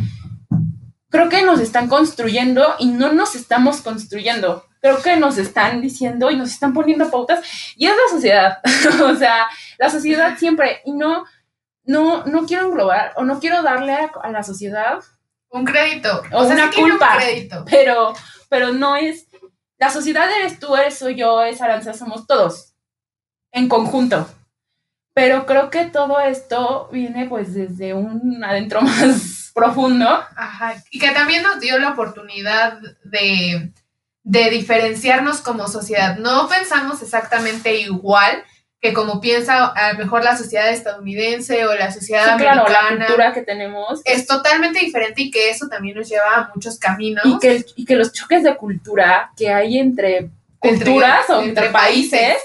[1.11, 4.65] creo que nos están construyendo y no nos estamos construyendo.
[4.81, 7.41] Creo que nos están diciendo y nos están poniendo pautas
[7.77, 8.59] y es la sociedad.
[9.05, 9.47] o sea,
[9.77, 11.25] la sociedad siempre, y no,
[11.85, 15.01] no, no quiero englobar o no quiero darle a, a la sociedad,
[15.51, 16.23] Un crédito.
[16.33, 17.19] O sea, una sí culpa.
[17.59, 18.15] Un pero,
[18.49, 19.27] pero no es,
[19.77, 22.75] la sociedad eres tú, eres soy yo, es Aranza, somos todos,
[23.53, 24.27] en conjunto.
[25.13, 30.09] Pero creo que todo esto viene pues desde un adentro más profundo.
[30.37, 33.73] Ajá, y que también nos dio la oportunidad de,
[34.23, 36.17] de diferenciarnos como sociedad.
[36.19, 38.45] No pensamos exactamente igual
[38.83, 42.79] que como piensa a lo mejor la sociedad estadounidense o la sociedad Sí, claro, la
[42.79, 43.07] americana.
[43.07, 44.01] cultura que tenemos.
[44.07, 47.23] es totalmente diferente y que eso también nos lleva a muchos caminos.
[47.27, 50.31] y que, y que los choques de cultura que hay entre
[50.63, 52.37] Entre- culturas o entre entre países,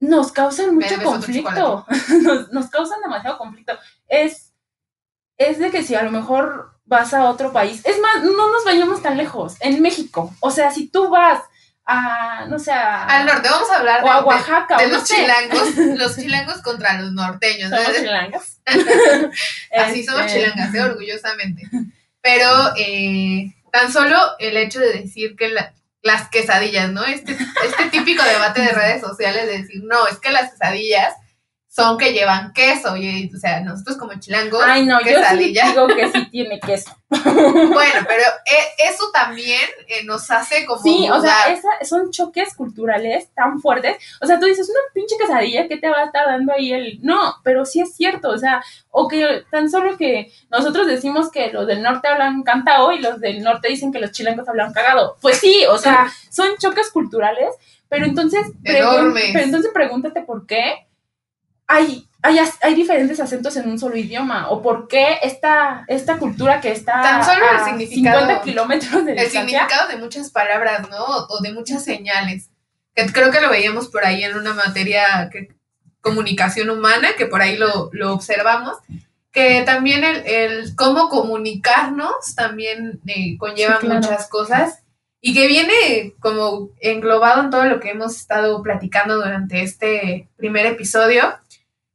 [0.00, 1.86] nos causan mucho conflicto.
[2.22, 3.72] nos, nos causan demasiado conflicto.
[4.08, 4.51] Es,
[5.38, 8.64] es de que si a lo mejor vas a otro país, es más, no nos
[8.64, 10.34] vayamos tan lejos, en México.
[10.40, 11.40] O sea, si tú vas
[11.84, 14.94] a, no sé, a- Al norte, vamos a hablar o de, Oaxaca, de o no
[14.98, 15.16] los sé.
[15.16, 17.70] chilangos, los chilangos contra los norteños.
[17.70, 17.76] ¿no?
[17.78, 18.60] Somos chilangas.
[19.76, 20.82] Así somos Este, chilangas, ¿eh?
[20.82, 21.68] orgullosamente.
[22.20, 27.04] Pero eh, tan solo el hecho de decir que la- las quesadillas, ¿no?
[27.04, 27.32] Este,
[27.64, 31.14] este típico debate de redes sociales de decir, no, es que las quesadillas
[31.74, 32.96] son que llevan queso.
[32.98, 36.94] Y, o sea, nosotros como chilangos, Ay, no, yo sí digo que sí tiene queso.
[37.12, 42.54] Bueno, pero eh, eso también eh, nos hace como Sí, o sea, esa- son choques
[42.54, 43.96] culturales tan fuertes.
[44.20, 46.98] O sea, tú dices, una pinche quesadilla, ¿qué te va a estar dando ahí el...?
[47.02, 51.52] No, pero sí es cierto, o sea, o que tan solo que nosotros decimos que
[51.52, 55.16] los del norte hablan cantao y los del norte dicen que los chilangos hablan cagado.
[55.22, 57.54] Pues sí, o sea, son choques culturales,
[57.88, 58.46] pero entonces...
[58.62, 60.86] Pero entonces pregúntate por qué
[61.72, 62.08] hay...
[62.24, 66.70] Hay, hay diferentes acentos en un solo idioma, o por qué esta, esta cultura que
[66.70, 70.88] está Tan solo el a significado- 50 kilómetros de el distancia, significado de muchas palabras,
[70.88, 71.04] ¿no?
[71.04, 72.48] O de muchas señales.
[73.12, 75.48] Creo que lo veíamos por ahí en una materia que
[76.00, 78.76] comunicación humana, que por ahí lo, lo observamos,
[79.32, 84.00] que también el, el cómo comunicarnos también eh, conlleva Sí, claro.
[84.00, 84.78] muchas cosas
[85.20, 90.66] y que viene como englobado en todo lo que hemos estado platicando durante este primer
[90.66, 91.36] episodio,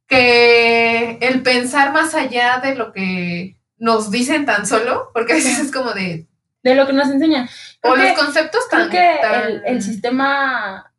[0.08, 5.58] que el pensar más allá de lo que nos dicen tan solo, porque a veces
[5.60, 6.26] es como de,
[6.64, 7.48] de lo que nos enseñan.
[7.84, 10.92] o los conceptos Creo tan, que tan- el, el sistema,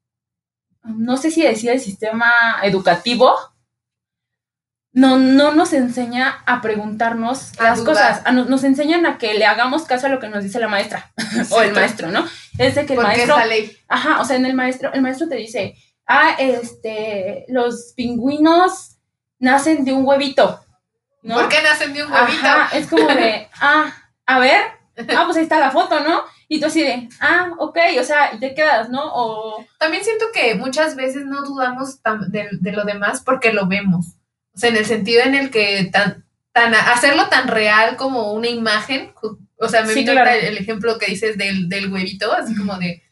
[0.84, 2.32] no sé si decir el sistema
[2.64, 3.34] educativo,
[4.92, 7.94] no, no nos enseña a preguntarnos A las dudar.
[7.96, 10.60] cosas, a no- nos enseñan a que le hagamos caso a lo que nos dice
[10.60, 11.12] la maestra
[11.52, 12.26] o el maestro, ¿no?
[12.58, 15.02] Es de que el porque maestro, esa ley ajá, o sea, en el maestro, el
[15.02, 15.76] maestro te dice,
[16.08, 18.98] ah, este, los pingüinos
[19.40, 20.60] nacen de un huevito,
[21.24, 21.36] ¿no?
[21.36, 22.48] ¿Por qué nacen de un huevito?
[22.48, 23.94] Ajá, es como de, ah,
[24.26, 24.62] a ver,
[25.16, 26.24] ah, pues ahí está la foto, ¿no?
[26.48, 29.02] Y tú así de, ah, ok, o sea, y te quedas, ¿no?
[29.04, 34.08] O, También siento que muchas veces no dudamos de, de lo demás porque lo vemos.
[34.54, 38.48] O sea, en el sentido en el que tan, tan hacerlo tan real como una
[38.48, 39.14] imagen.
[39.60, 40.32] O sea, me Sí, vino claro.
[40.32, 43.04] el ejemplo que dices del, del huevito, así como de.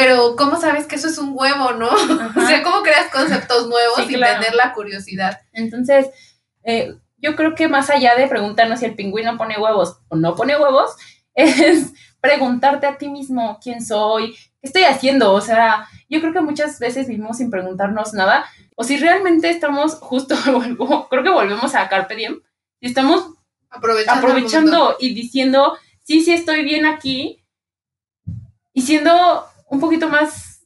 [0.00, 1.88] Pero, ¿cómo sabes que eso es un huevo, no?
[2.36, 4.40] O sea, ¿cómo creas conceptos nuevos Sí, sin claro.
[4.40, 5.40] tener la curiosidad?
[5.52, 6.06] entonces,
[6.62, 10.34] eh, yo creo que más allá de preguntarnos si el pingüino pone huevos o no
[10.36, 10.96] pone huevos,
[11.34, 16.40] es preguntarte a ti mismo quién soy, qué estoy haciendo, o sea, yo creo que
[16.40, 20.34] muchas veces vivimos sin preguntarnos nada, o si realmente estamos justo,
[21.10, 22.40] creo que volvemos a Carpe Diem,
[22.80, 23.34] si estamos
[23.68, 24.18] Aprovechando.
[24.28, 27.44] aprovechando y diciendo, sí, sí estoy bien aquí,
[28.72, 30.60] y siendo un poquito más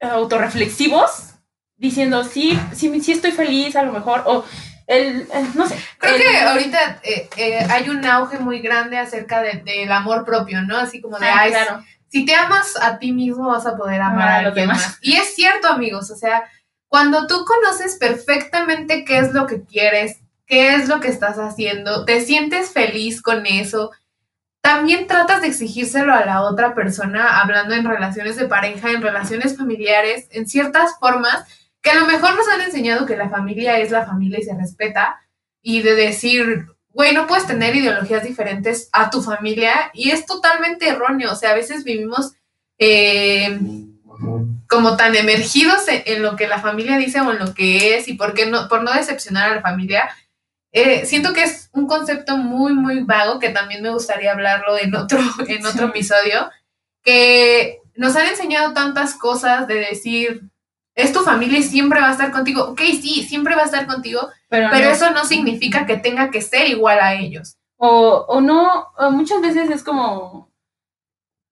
[0.00, 1.34] eh, autorreflexivos,
[1.76, 4.44] diciendo, sí, sí, sí estoy feliz a lo mejor, o
[4.86, 5.78] el, eh, no sé.
[5.98, 10.24] Creo el- que ahorita eh, eh, hay un auge muy grande acerca de- del amor
[10.24, 10.76] propio, ¿no?
[10.76, 11.84] Así como de, Ah, ay, claro.
[12.08, 14.78] si te amas a ti mismo vas a poder amar a los demás.
[14.78, 14.98] más.
[15.00, 16.42] Y es cierto, amigos, o sea,
[16.88, 22.04] cuando tú conoces perfectamente qué es lo que quieres, qué es lo que estás haciendo,
[22.04, 23.92] te sientes feliz con eso,
[24.60, 29.56] también tratas de exigírselo a la otra persona, hablando en relaciones de pareja, en relaciones
[29.56, 31.44] familiares, en ciertas formas
[31.80, 34.54] que a lo mejor nos han enseñado que la familia es la familia y se
[34.54, 35.18] respeta,
[35.62, 40.88] y de decir, güey, no puedes tener ideologías diferentes a tu familia, y es totalmente
[40.88, 42.34] erróneo, o sea, a veces vivimos
[42.78, 43.58] eh,
[44.68, 48.08] como tan emergidos en, en lo que la familia dice o en lo que es,
[48.08, 50.10] y por, qué no, por no decepcionar a la familia,
[50.72, 54.94] eh, siento que es un concepto muy, muy vago, que también me gustaría hablarlo en
[54.94, 55.90] otro, en otro Sí.
[55.90, 56.50] episodio,
[57.02, 60.42] que nos han enseñado tantas cosas de decir,
[60.94, 62.64] es tu familia y siempre va a estar contigo.
[62.64, 64.90] Ok, sí, siempre va a estar contigo, pero, pero no.
[64.92, 67.56] eso no significa que tenga que ser igual a ellos.
[67.76, 70.50] O, o no, o muchas veces es como,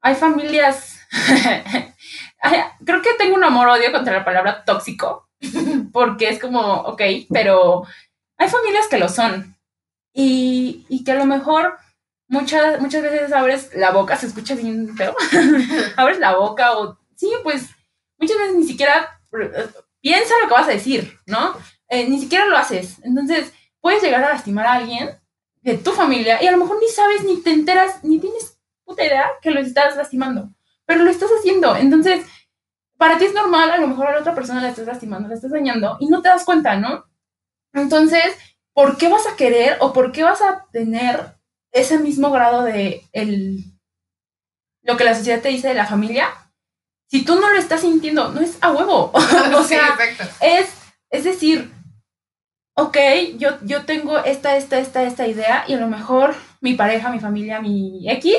[0.03, 1.01] hay familias,
[2.85, 5.29] creo que tengo un amor-odio contra la palabra tóxico,
[5.93, 7.85] porque es como, ok, pero
[8.39, 9.57] hay familias que lo son,
[10.13, 11.77] y, y que a lo mejor
[12.29, 15.15] muchas, muchas veces abres la boca, se escucha bien feo,
[15.97, 17.69] abres la boca o, sí, pues
[18.19, 19.69] muchas veces ni siquiera eh,
[20.01, 21.55] piensa lo que vas a decir, ¿no?
[21.89, 25.11] Eh, ni siquiera lo haces, entonces puedes llegar a lastimar a alguien
[25.63, 29.05] de tu familia y a lo mejor ni sabes, ni te enteras, ni tienes puta
[29.05, 30.51] idea que lo estás lastimando,
[30.85, 31.77] pero lo estás haciendo.
[31.77, 32.27] Entonces,
[32.97, 35.35] para ti es normal, a lo mejor a la otra persona la estás lastimando, la
[35.35, 37.05] estás dañando y no te das cuenta, ¿no?
[37.73, 38.25] Entonces,
[38.75, 41.37] ¿por qué vas a querer o por qué vas a tener
[41.73, 43.65] ese mismo grado de el,
[44.83, 46.29] lo que la sociedad te dice de la familia
[47.11, 49.11] si tú no lo estás sintiendo, no es a huevo.
[49.15, 50.25] o Sí, sea, exacto.
[50.43, 50.69] es,
[51.11, 51.73] es decir,
[52.77, 52.97] ok,
[53.37, 57.19] yo, yo tengo esta, esta, esta, esta idea y a lo mejor mi pareja, mi
[57.19, 58.37] familia, mi X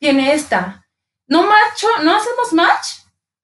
[0.00, 0.86] tiene esta.
[1.28, 2.86] No macho, no hacemos match.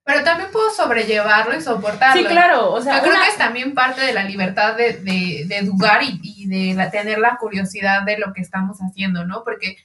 [0.05, 2.21] Pero también puedo sobrellevarlo y soportarlo.
[2.23, 5.45] Sí, claro, o sea, Yo creo que es también parte de la libertad de, de,
[5.47, 9.45] de dudar y, y de la- tener la curiosidad de lo que estamos haciendo, ¿no?
[9.45, 9.77] Porque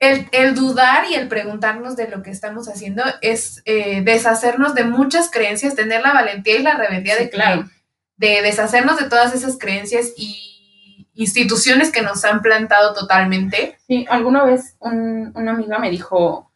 [0.00, 4.82] el, el dudar y el preguntarnos de lo que estamos haciendo es eh, deshacernos de
[4.84, 7.70] muchas creencias, tener la valentía y la rebeldía Sí, de, claro.
[8.16, 13.78] de deshacernos de todas esas creencias y instituciones que nos han plantado totalmente.
[13.86, 16.50] Sí, alguna vez un- una amiga me dijo,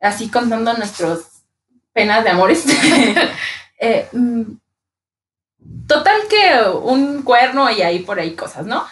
[0.00, 1.37] así contando nuestros
[1.98, 2.64] penas de amores,
[3.80, 4.42] eh, mm,
[5.88, 8.86] total que un cuerno y ahí por ahí cosas, ¿no?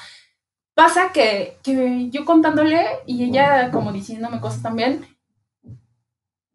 [0.74, 5.06] Pasa que, que yo contándole y ella como diciéndome cosas también,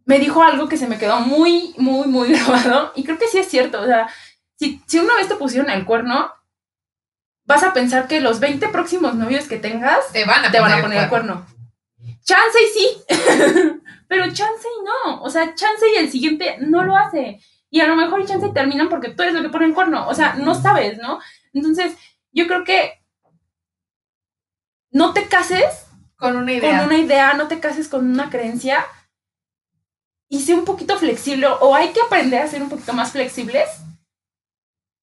[0.03, 3.37] me dijo algo que se me quedó muy, muy, muy grabado y creo que sí
[3.37, 4.09] es cierto, o sea,
[4.59, 6.33] si, si una vez te pusieron el cuerno,
[7.45, 10.73] vas a pensar que los 20 próximos novios que tengas Te van a te van
[10.73, 11.45] a poner el cuerno.
[12.25, 13.03] Chance y sí,
[14.11, 15.23] pero chance y no.
[15.23, 17.39] O sea, chance y el siguiente no lo hace.
[17.69, 20.05] Y a lo mejor chance y terminan porque tú eres lo que pone el cuerno.
[20.09, 21.21] O sea, no sabes, ¿no?
[21.53, 21.95] Entonces,
[22.33, 23.01] yo creo que
[24.91, 25.85] no te cases
[26.17, 26.83] Con una con idea.
[26.83, 28.85] una idea, no te cases con una creencia
[30.27, 33.69] y sé un poquito flexible o hay que aprender a ser un poquito más flexibles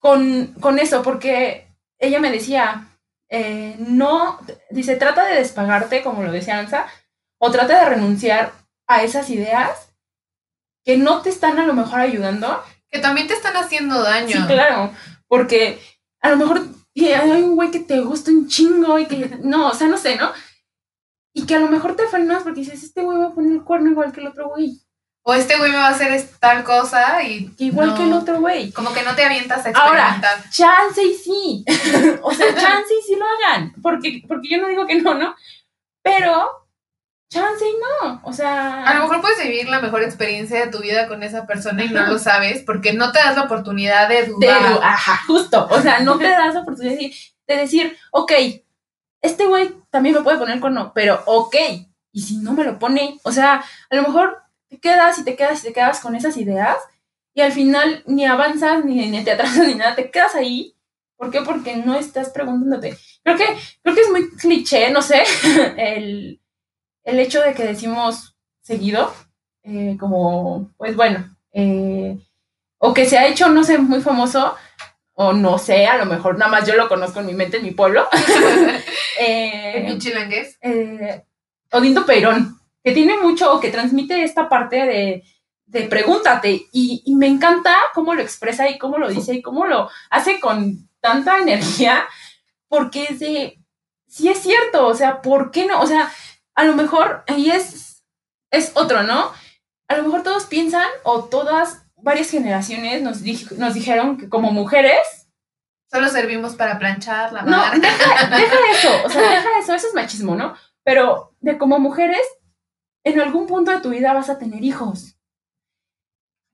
[0.00, 1.66] con, con eso, porque
[1.98, 2.88] ella me decía,
[3.30, 6.88] eh, no, dice, trata de despagarte, como lo decía Ansa,
[7.38, 9.92] o trata de renunciar a esas ideas
[10.84, 12.62] que no te están a lo mejor ayudando.
[12.90, 14.40] Que también te están haciendo daño.
[14.40, 14.92] Sí, claro,
[15.28, 15.78] porque
[16.20, 19.74] a lo mejor hay un güey que te gusta un chingo y que, no, o
[19.74, 20.32] sea, no sé, ¿no?
[21.32, 23.62] Y que a lo mejor te frenas porque dices, este güey va a poner el
[23.62, 24.80] cuerno igual que el otro güey,
[25.22, 27.94] O este güey me va a hacer tal cosa y igual no.
[27.94, 28.72] que el otro güey.
[28.72, 30.50] Como que no te avientas a Ahora, experimentar.
[30.50, 31.64] chance y sí.
[32.22, 33.74] o sea, chance y sí lo hagan.
[33.82, 35.36] Porque, porque yo no digo que no, ¿no?
[36.02, 36.67] Pero,
[37.28, 37.74] chance y
[38.06, 38.20] no.
[38.24, 38.84] O sea.
[38.84, 41.90] A lo mejor puedes vivir la mejor experiencia de tu vida con esa persona y
[41.90, 44.80] no lo sabes porque no te das la oportunidad de de- dudar.
[44.82, 45.66] ajá, justo.
[45.70, 47.14] O sea, no te das la oportunidad de decir,
[47.46, 48.32] de decir, ok,
[49.20, 51.56] este güey también me puede poner cuerno, pero ok.
[52.12, 55.36] Y si no me lo pone, o sea, a lo mejor te quedas y te
[55.36, 56.76] quedas y te quedas con esas ideas
[57.34, 60.74] y al final ni avanzas ni, ni te atrasas ni nada, te quedas ahí.
[61.16, 61.40] ¿Por qué?
[61.42, 62.96] Porque no estás preguntándote.
[63.24, 63.44] Creo que,
[63.82, 65.22] creo que es muy cliché, no sé,
[65.76, 66.37] el,
[67.08, 69.12] el hecho de que decimos seguido,
[69.62, 72.18] eh, como, pues bueno, eh,
[72.78, 74.54] o que se ha hecho, no sé, muy famoso,
[75.14, 77.64] o no sé, a lo mejor nada más yo lo conozco en mi mente, en
[77.64, 78.06] mi pueblo.
[79.20, 80.56] Eh, pinche chilangués.
[80.62, 81.24] eh,
[81.72, 85.24] Odindo Peirón, que tiene mucho, o que transmite esta parte de,
[85.66, 89.66] de pregúntate, y, y me encanta cómo lo expresa y cómo lo dice y cómo
[89.66, 92.04] lo hace con tanta energía,
[92.68, 93.58] porque es de,
[94.06, 95.80] sí es cierto, o sea, ¿por qué no?
[95.80, 96.12] O sea,
[96.58, 98.04] a lo mejor, ahí es,
[98.50, 99.32] es otro, ¿no?
[99.88, 104.50] A lo mejor todos piensan, o todas, varias generaciones nos, dij- nos dijeron que como
[104.52, 104.98] mujeres,
[105.90, 107.80] Solo servimos para planchar, no, lavar.
[107.80, 110.54] deja, deja eso, o sea, deja eso, eso es machismo, ¿no?
[110.84, 112.20] Pero de como mujeres,
[113.04, 115.14] en algún punto de tu vida vas a tener hijos.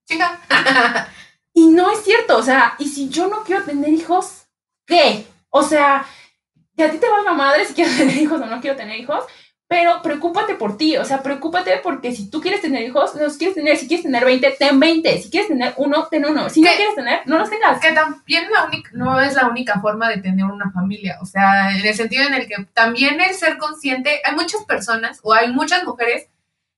[0.06, 0.38] Chinga.
[1.52, 4.46] Y no es cierto, o sea, y si yo no quiero tener hijos,
[4.86, 5.26] ¿qué?
[5.50, 6.04] O sea,
[6.76, 9.24] que a ti te valga madre si quiero tener hijos o no quiero tener hijos,
[9.74, 13.56] pero preocúpate por ti, o sea, preocúpate porque si tú quieres tener hijos, los quieres
[13.56, 16.70] tener, si quieres tener 20, ten 20, si quieres tener uno, ten uno, si no
[16.76, 17.80] quieres tener, no los tengas.
[17.80, 21.76] que también la única, no es la única forma de tener una familia, o sea,
[21.76, 25.50] en el sentido en el que también el ser consciente, hay muchas personas o hay
[25.50, 26.28] muchas mujeres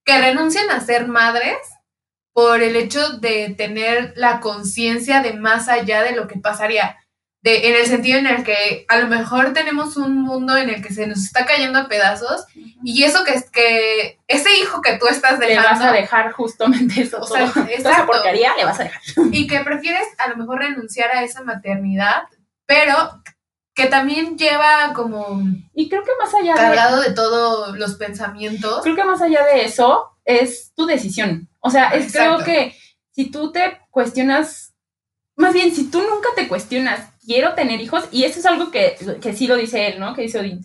[0.03, 1.59] que renuncian a ser madres
[2.33, 6.97] por el hecho de tener la conciencia de más allá de lo que pasaría,
[7.47, 10.83] de, en el sentido en el que a lo mejor tenemos un mundo en el
[10.83, 12.45] que se nos está cayendo a pedazos
[12.83, 16.33] y eso que es que ese hijo que tú estás Le vas dejando a dejar
[16.33, 17.65] justamente eso, O sea, todo.
[17.69, 19.01] Esa porquería le vas a dejar.
[19.31, 22.25] y que prefieres a lo mejor renunciar a esa maternidad,
[22.67, 23.23] pero
[23.75, 25.41] que también lleva como
[25.73, 28.83] Y creo que más allá de, cargado de todos los pensamientos.
[28.83, 31.49] creo que más allá de eso es tu decisión.
[31.61, 32.77] O sea, es, creo que
[33.13, 34.75] si tú te cuestionas,
[35.37, 38.97] más bien, si tú nunca te cuestionas, quiero tener hijos, y eso es algo que,
[39.21, 40.15] que sí lo dice él, ¿no?
[40.15, 40.65] Que dice Odín.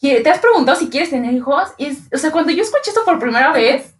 [0.00, 1.70] ¿Te has preguntado si quieres tener hijos?
[1.76, 3.94] Y es, o sea, cuando yo escuché esto por primera vez,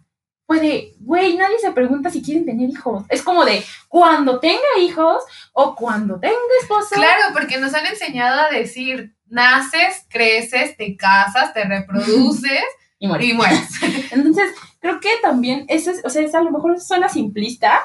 [0.47, 3.03] fue de, güey, nadie se pregunta si quieren tener hijos.
[3.09, 5.23] Es como de, cuando tenga hijos
[5.53, 6.95] o cuando tenga esposo.
[6.95, 12.63] Claro, porque nos han enseñado a decir, naces, creces, te casas, te reproduces,
[12.99, 13.29] y mueres.
[13.29, 13.69] Y mueres.
[14.11, 17.79] Entonces, creo que también, eso es, o sea, es, a lo mejor suena simplista,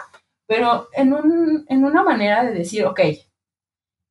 [0.46, 3.00] pero en, un, en una manera de decir, ok,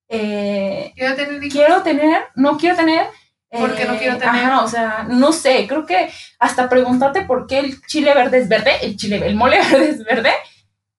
[0.10, 3.08] eh, Quiero tener quiero tener, no quiero tener.
[3.50, 4.36] ¿Por qué no eh, quiero tener?
[4.36, 8.50] Ajá, o sea, no sé, creo que hasta preguntarte por qué el chile verde es
[8.50, 10.32] verde, el chile, el mole verde es verde,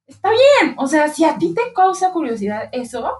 [0.06, 0.74] está bien.
[0.78, 3.18] O sea, si a ti te causa curiosidad eso,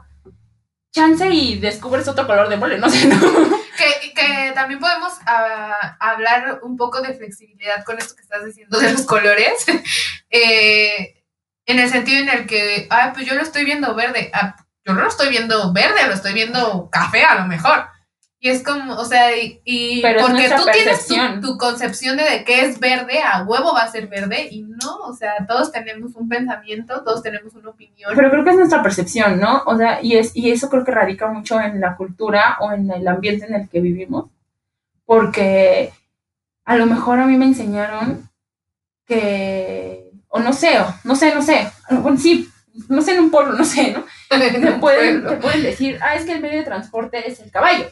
[0.92, 3.20] chance y descubres otro color de mole, no sé, ¿no?
[3.76, 8.78] Que, que también podemos ah, hablar un poco de flexibilidad con esto que estás diciendo
[8.78, 9.66] de los colores.
[10.28, 11.22] Eh,
[11.66, 14.30] en el sentido en el que, ah, pues yo lo estoy viendo verde.
[14.34, 14.56] Ah,
[14.86, 17.86] yo no lo estoy viendo verde, lo estoy viendo café a lo mejor.
[18.38, 22.24] Y es como, o sea, y, y Pero es porque tú tienes tu, concepción de,
[22.24, 25.72] de qué es verde, a huevo va a ser verde, y no, o sea, todos
[25.72, 28.12] tenemos un pensamiento, todos tenemos una opinión.
[28.14, 29.62] Pero creo que es nuestra percepción, ¿no?
[29.66, 32.90] O sea, y, es, y eso creo que radica mucho en la cultura o en
[32.90, 34.26] el ambiente en el que vivimos.
[35.06, 35.92] Porque
[36.64, 38.28] a lo mejor a mí me enseñaron
[39.06, 42.48] que, o no sé, o no sé, no sé, bueno, sí,
[42.88, 44.04] no sé en un pueblo, no sé, ¿no?
[44.28, 47.86] Te pueden, te pueden decir, ah, es que el medio de transporte es el caballo.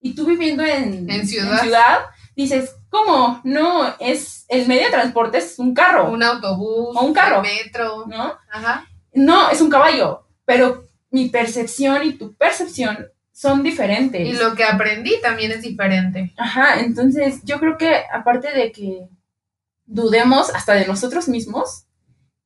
[0.00, 2.06] Y tú viviendo en, En ciudad.
[2.34, 3.40] dices, ¿cómo?
[3.44, 7.42] No, es el medio de transporte es un carro, un autobús, O un carro.
[7.42, 8.34] el metro, ¿no?
[8.50, 8.86] ajá.
[9.12, 14.20] No, es un caballo, pero mi percepción y tu percepción son diferentes.
[14.26, 16.32] Y lo que aprendí también es diferente.
[16.36, 19.08] Ajá, entonces yo creo que aparte de que
[19.86, 21.86] dudemos hasta de nosotros mismos,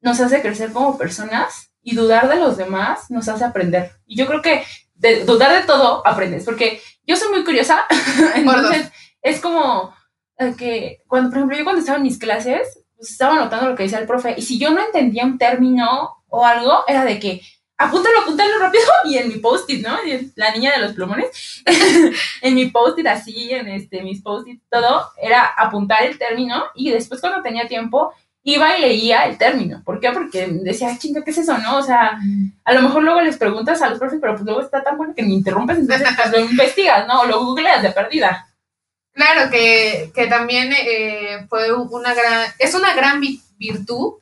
[0.04, 3.92] nos hace crecer como personas y dudar de los demás nos hace aprender.
[4.06, 4.62] Y yo creo que
[4.94, 7.84] de dudar de todo aprendes, porque yo soy muy curiosa,
[8.34, 8.92] entonces
[9.22, 9.94] es como
[10.38, 13.76] eh, que cuando, por ejemplo, yo cuando estaba en mis clases, pues estaba anotando lo
[13.76, 17.18] que decía el profe, y si yo no entendía un término o algo, era de
[17.18, 17.40] que
[17.78, 19.96] apúntalo, apúntalo rápido, y en mi post-it, ¿no?
[20.36, 21.62] La niña de los plumones,
[22.42, 27.22] en mi post-it así, en este, mis post-it, todo, era apuntar el término, y después
[27.22, 28.12] cuando tenía tiempo,
[28.44, 29.82] iba y leía el término.
[29.84, 30.12] ¿Por qué?
[30.12, 31.78] Porque decía, "Ay, chinga, ¿qué es eso, no?
[31.78, 32.18] O sea,
[32.64, 35.14] a lo mejor luego les preguntas a los profes, pero pues luego está tan bueno
[35.14, 37.22] que me interrumpes, entonces pues lo investigas, ¿no?
[37.22, 38.46] O lo googleas de perdida.
[39.12, 44.14] Claro que, que también eh, fue una gran, es una gran vi- virtud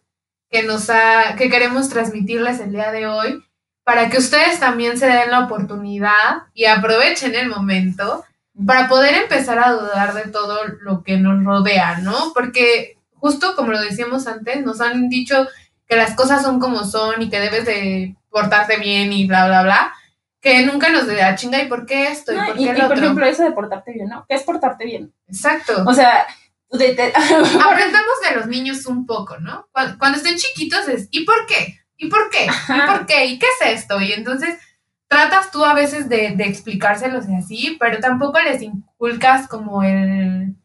[0.50, 3.42] que nos ha, que queremos transmitirles el día de hoy
[3.84, 8.24] para que ustedes también se den la oportunidad y aprovechen el momento
[8.66, 12.32] para poder empezar a dudar de todo lo que nos rodea, ¿no?
[12.34, 15.46] Porque justo como lo decíamos antes, nos han dicho
[15.86, 19.62] que las cosas son como son y que debes de portarte bien y bla, bla,
[19.62, 19.92] bla,
[20.40, 22.32] que nunca nos da chinga, ¿y por qué esto?
[22.32, 22.96] ¿Y No, por y, qué y, el por otro?
[22.98, 24.26] ejemplo, eso de portarte bien, ¿no?
[24.28, 25.12] ¿Qué es portarte bien?
[25.28, 25.84] Exacto.
[25.86, 26.26] O sea,
[26.70, 27.12] de- de-
[27.70, 29.68] Aprendamos de los niños un poco, ¿no?
[29.70, 31.78] Cuando, cuando estén chiquitos es, ¿y por qué?
[31.96, 32.46] ¿Y por qué?
[32.46, 32.86] ¿Y Ajá.
[32.86, 33.26] por qué?
[33.26, 34.00] ¿Y qué es esto?
[34.00, 34.58] Y entonces
[35.06, 40.56] tratas tú a veces de, de explicárselos y así, pero tampoco les inculcas como el...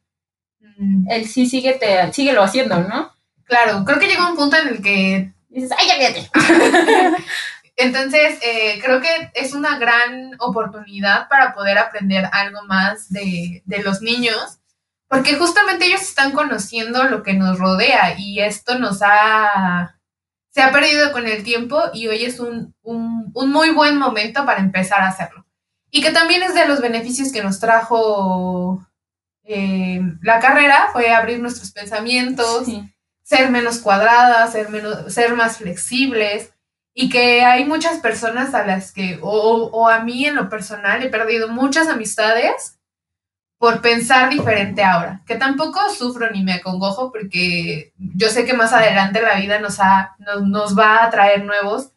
[0.77, 3.11] mm, el sí, síguete, síguelo haciendo, ¿no?
[3.45, 5.33] Claro, creo que llega un punto en el que...
[5.49, 6.29] Dices, ay, ya fíjate.
[7.77, 13.83] Entonces, eh, creo que es una gran oportunidad para poder aprender algo más de, de
[13.83, 14.59] los niños,
[15.07, 19.95] porque justamente ellos están conociendo lo que nos rodea y esto nos ha...
[20.49, 24.45] se ha perdido con el tiempo y hoy es un, un, un muy buen momento
[24.45, 25.45] para empezar a hacerlo.
[25.91, 28.85] Y que también es de los beneficios que nos trajo
[29.47, 32.93] eh, la carrera, fue abrir nuestros pensamientos, Sí.
[33.23, 36.53] ser menos cuadradas, ser, menos, ser más flexibles
[36.93, 39.29] y que hay muchas personas a las que, o,
[39.71, 42.79] o- a mí en lo personal, he perdido muchas amistades
[43.59, 48.71] por pensar diferente ahora, que tampoco sufro ni me acongojo porque yo sé que más
[48.71, 51.91] adelante la vida nos, ha, nos, nos va a traer nuevos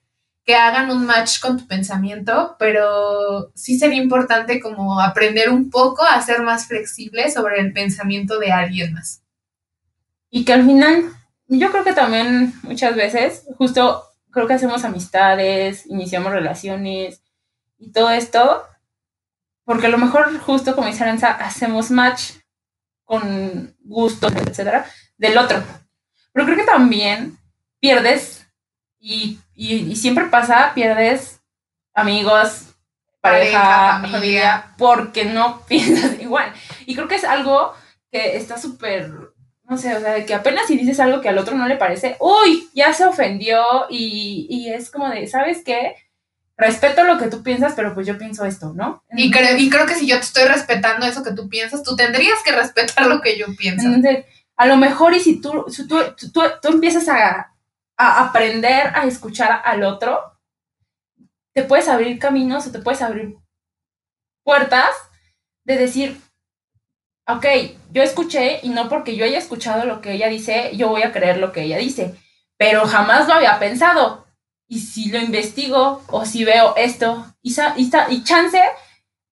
[0.44, 6.02] que hagan un match con tu pensamiento, pero sí sería importante como aprender un poco
[6.02, 9.22] a ser más flexible sobre el pensamiento de alguien más.
[10.30, 11.12] Y que al final,
[11.46, 17.22] yo creo que también muchas veces, justo creo que hacemos amistades, iniciamos relaciones
[17.78, 18.64] y todo esto,
[19.64, 22.32] porque a lo mejor justo como dice Aranza, hacemos match
[23.04, 24.86] con gustos, etcétera,
[25.18, 25.62] del otro.
[26.32, 27.38] Pero creo que también
[27.80, 28.46] pierdes,
[29.00, 29.38] y,
[29.68, 31.40] y, y siempre pasa, pierdes
[31.94, 32.74] amigos,
[33.20, 34.12] pareja, Pareja, familia.
[34.20, 34.74] familia.
[34.78, 36.52] porque no piensas igual.
[36.86, 37.74] Y creo que es algo
[38.10, 39.10] que está súper,
[39.64, 41.76] no sé, o sea, de que apenas si dices algo que al otro no le
[41.76, 45.94] parece, uy, ya se ofendió y, y es como de, ¿sabes qué?
[46.56, 49.02] Respeto lo que tú piensas, pero pues yo pienso esto, ¿no?
[49.16, 51.96] Y creo, y creo que si yo te estoy respetando eso que tú piensas, tú
[51.96, 53.86] tendrías que respetar lo que yo pienso.
[53.86, 54.24] Entonces,
[54.56, 57.52] a lo mejor y si tú, si tú, tú, tú- tú empiezas a,
[58.00, 60.38] a aprender a escuchar al otro,
[61.52, 63.36] te puedes abrir caminos o te puedes abrir
[64.42, 64.90] puertas
[65.64, 66.20] de decir,
[67.28, 67.46] ok,
[67.92, 71.12] yo escuché y no porque yo haya escuchado lo que ella dice, yo voy a
[71.12, 72.14] creer lo que ella dice,
[72.56, 74.26] pero jamás lo había pensado.
[74.66, 78.62] Y si lo investigo o si veo esto y, y, y chance,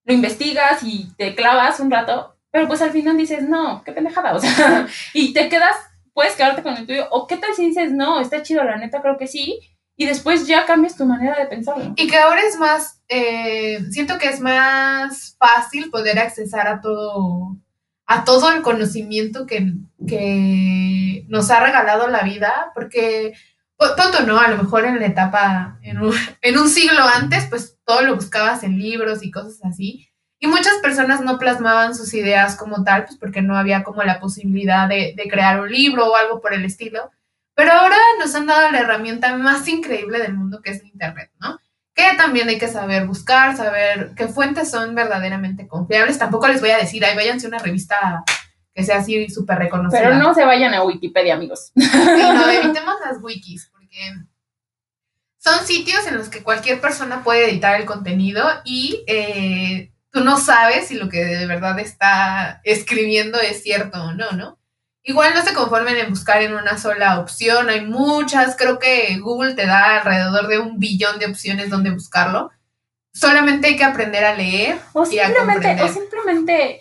[0.04, 4.34] lo investigas y te clavas un rato, pero pues al final dices, no, qué pendejada,
[4.34, 5.76] o sea, y te quedas,
[6.18, 9.00] puedes quedarte con el tuyo, o qué tal si dices, no, está chido, la neta
[9.00, 9.60] creo que sí,
[9.96, 11.76] y después ya cambias tu manera de pensar.
[11.94, 17.56] Y que ahora es más, eh, siento que es más fácil poder accesar a todo,
[18.04, 19.74] a todo el conocimiento que,
[20.08, 23.34] que nos ha regalado la vida, porque
[23.76, 24.40] tonto, ¿no?
[24.40, 26.12] A lo mejor en la etapa, en un,
[26.42, 30.07] en un siglo antes, pues todo lo buscabas en libros y cosas así.
[30.40, 34.20] Y muchas personas no plasmaban sus ideas como tal, pues porque no había como la
[34.20, 37.10] posibilidad de, de crear un libro o algo por el estilo.
[37.54, 41.58] Pero ahora nos han dado la herramienta más increíble del mundo, que es Internet, ¿no?
[41.92, 46.18] Que también hay que saber buscar, saber qué fuentes son verdaderamente confiables.
[46.18, 48.22] Tampoco les voy a decir, ahí váyanse a una revista
[48.72, 50.02] que sea así súper reconocida.
[50.02, 51.72] Pero no se vayan a Wikipedia, amigos.
[51.74, 54.14] Sí, no, evitemos las wikis, porque
[55.38, 60.36] son sitios en los que cualquier persona puede editar el contenido y eh, tú no
[60.36, 64.58] sabes si lo que de verdad está escribiendo es cierto o no, ¿no?
[65.02, 69.54] Igual no se conformen en buscar en una sola opción, hay muchas, creo que Google
[69.54, 72.50] te da alrededor de un billón de opciones donde buscarlo.
[73.12, 76.80] Solamente hay que aprender a leer o simplemente, O simplemente,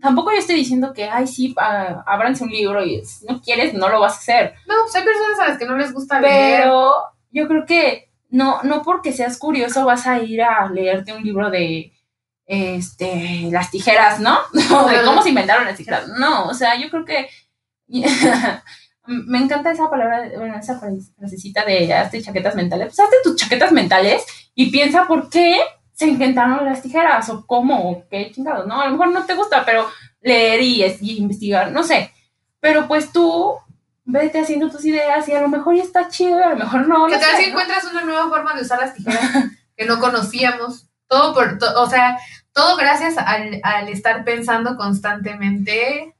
[0.00, 3.88] tampoco yo estoy diciendo que, ay, sí, ábranse un libro y si no quieres, no
[3.88, 4.54] lo vas a hacer.
[4.66, 6.62] No, pues hay personas a las que no les gusta leer.
[6.62, 6.92] Pero
[7.30, 11.50] yo creo que no, no porque seas curioso vas a ir a leerte un libro
[11.50, 11.95] de
[12.46, 14.38] este, las tijeras, ¿no?
[14.52, 16.08] de cómo se inventaron las tijeras.
[16.08, 17.28] No, o sea, yo creo que
[19.06, 22.88] me encanta esa palabra, bueno, esa frasecita de hazte chaquetas mentales.
[22.88, 24.24] Pues hazte tus chaquetas mentales
[24.54, 25.60] y piensa por qué
[25.92, 28.80] se inventaron las tijeras o cómo o qué chingados, ¿no?
[28.80, 29.88] A lo mejor no te gusta, pero
[30.20, 30.84] leer y,
[31.16, 32.12] investigar, no sé.
[32.60, 33.54] Pero pues tú
[34.04, 37.06] vete haciendo tus ideas y a lo mejor ya está chido, a lo mejor no.
[37.06, 39.20] ¿Qué tal si encuentras una nueva forma de usar las tijeras
[39.76, 40.86] que no conocíamos?
[41.08, 42.18] Todo por, o sea,
[42.52, 46.14] todo gracias al, al estar pensando constantemente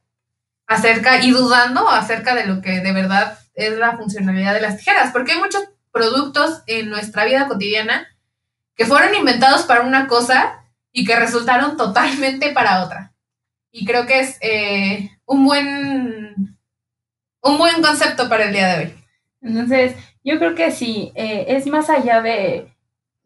[0.67, 5.11] acerca y dudando acerca de lo que de verdad es la funcionalidad de las tijeras,
[5.11, 8.07] porque hay muchos productos en nuestra vida cotidiana
[8.75, 13.13] que fueron inventados para una cosa y que resultaron totalmente para otra.
[13.71, 16.57] Y creo que es eh, un buen
[17.41, 18.93] un buen concepto para el día de hoy.
[19.41, 22.67] Entonces, yo creo que sí, eh, es más allá de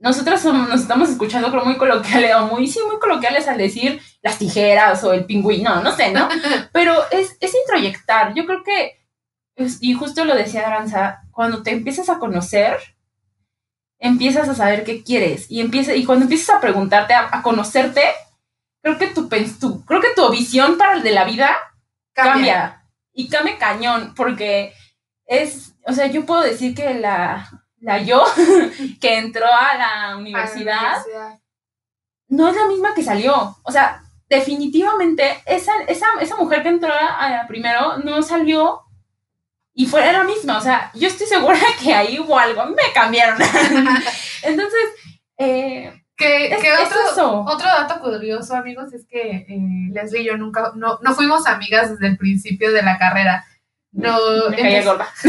[0.01, 4.39] nosotros nos estamos escuchando creo muy coloquiales o muy, sí, muy coloquiales al decir las
[4.39, 6.27] tijeras o el pingüino, no sé, ¿no?
[6.73, 8.33] Pero es, es introyectar.
[8.33, 8.99] Yo creo que,
[9.79, 12.77] y justo lo decía Aranza, cuando te empiezas a conocer,
[13.99, 18.01] empiezas a saber qué quieres y, empieza, y cuando empiezas a preguntarte, a, conocerte,
[18.81, 19.29] creo que tu,
[19.59, 21.55] tu, creo que tu visión para el de la vida
[22.13, 22.33] cambia.
[22.33, 22.77] cambia.
[23.13, 24.73] Y cambia cañón, porque
[25.27, 28.23] es, o sea, yo puedo decir que la, la yo
[29.01, 30.97] que entró a la universidad,
[32.29, 33.57] no es la misma que salió.
[33.63, 38.81] O sea, definitivamente esa, esa, esa mujer que entró a, primero no salió
[39.73, 40.57] y fue la misma.
[40.57, 43.37] O sea, yo estoy segura que ahí hubo algo, me cambiaron.
[44.43, 44.81] Entonces,
[45.37, 46.55] eh, que,
[46.85, 51.47] otro, otro, dato curioso, amigos, es que eh, Leslie y yo nunca, no, no fuimos
[51.47, 53.43] amigas desde el principio de la carrera.
[53.91, 55.07] No, me caía gorda.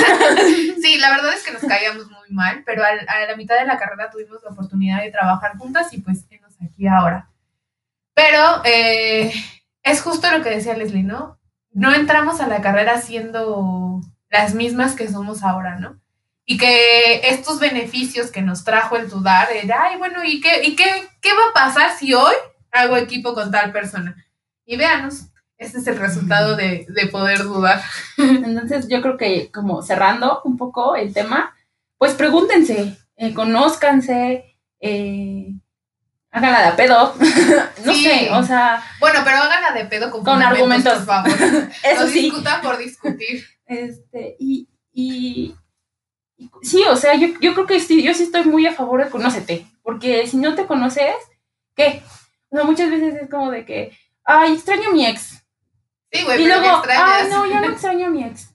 [0.82, 3.76] sí, la verdad es que nos caíamos muy mal, pero a, la mitad de la
[3.76, 7.28] carrera tuvimos la oportunidad de trabajar juntas y pues tenemos aquí ahora.
[8.14, 9.32] Pero eh,
[9.82, 11.38] es justo lo que decía Leslie, ¿no?
[11.72, 14.00] No entramos a la carrera siendo
[14.30, 16.00] las mismas que somos ahora, ¿no?
[16.44, 20.76] Y que estos beneficios que nos trajo el dudar, era, ay, bueno, ¿y qué, y
[20.76, 22.34] qué, qué va a pasar si hoy
[22.70, 24.16] hago equipo con tal persona?
[24.64, 25.31] Y véanos,
[25.62, 27.80] este es el resultado de, poder dudar.
[28.18, 31.54] Entonces yo creo que como cerrando un poco el tema,
[31.98, 35.54] pues pregúntense, eh, conózcanse, eh,
[36.30, 37.14] háganla de pedo,
[37.84, 38.82] no sé, o sea...
[38.98, 41.30] Bueno, pero háganla de pedo con, argumentos, por favor.
[41.82, 42.22] Eso no sí.
[42.22, 43.44] discutan por discutir.
[43.66, 45.54] Este, y, y,
[46.62, 49.10] sí, o sea, yo, yo creo que sí, yo sí estoy muy a favor de
[49.10, 51.14] conócete, porque si no te conoces,
[51.76, 52.02] ¿qué?
[52.48, 55.41] O sea, muchas veces es como de que, ay, extraño a mi ex,
[56.12, 58.54] y luego, ay, no, ya no extraño a mi ex.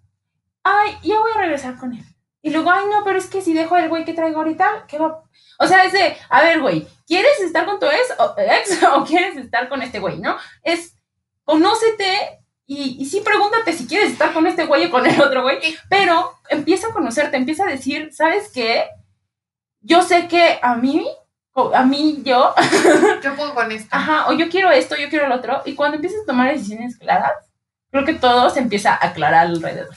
[0.64, 2.04] Ay, ya voy a regresar con él.
[2.42, 5.00] Y luego, ay, no, pero es que si dejo al güey que traigo ahorita, ¿qué
[5.00, 5.24] va?
[5.60, 9.04] O sea, es de, a ver, güey, ¿quieres estar con tu ex o, ex, o
[9.04, 10.38] quieres estar con este güey, no?
[10.62, 10.96] Es,
[11.44, 15.42] conócete y, y sí pregúntate si quieres estar con este güey o con el otro
[15.42, 18.88] güey, pero empieza a conocerte, empieza a decir, ¿sabes qué?
[19.82, 21.08] Yo sé que a mí
[21.74, 22.54] a mí, yo.
[23.24, 23.90] yo puedo con esto.
[23.92, 25.62] Ajá, o yo quiero esto, yo quiero lo otro.
[25.66, 27.47] Y cuando empiezas a tomar decisiones claras,
[27.92, 29.96] creo que todo se empieza a aclarar alrededor.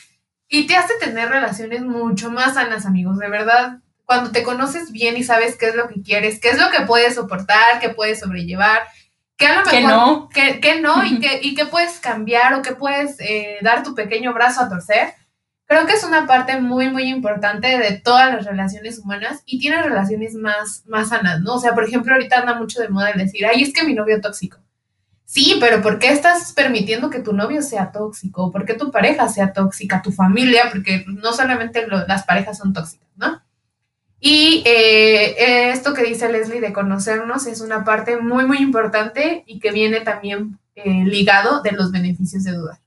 [0.48, 3.78] Y te hace tener relaciones mucho más sanas, amigos, de verdad.
[4.04, 6.80] Cuando te conoces bien y sabes qué es lo que quieres, qué es lo que
[6.86, 8.80] puedes soportar, qué puedes sobrellevar,
[9.36, 9.72] qué a lo mejor...
[9.72, 10.28] Que no.
[10.28, 14.32] Que, no y que, y que puedes cambiar o que puedes eh, dar tu pequeño
[14.32, 15.14] brazo a torcer
[15.70, 19.80] creo que es una parte muy, muy importante de todas las relaciones humanas y tiene
[19.80, 21.54] relaciones más, más sanas, ¿no?
[21.54, 23.94] O sea, por ejemplo, ahorita anda mucho de moda el decir, ay, es que mi
[23.94, 24.58] novio tóxico.
[25.30, 28.50] Sí, pero ¿por qué estás permitiendo que tu novio sea tóxico?
[28.50, 30.02] ¿Por qué tu pareja sea tóxica?
[30.02, 33.40] Tu familia, porque no solamente las parejas son tóxicas, ¿no?
[34.18, 39.60] Y eh, esto que dice Leslie de conocernos es una parte muy, muy importante y
[39.60, 42.78] que viene también eh, ligado de los beneficios de dudar.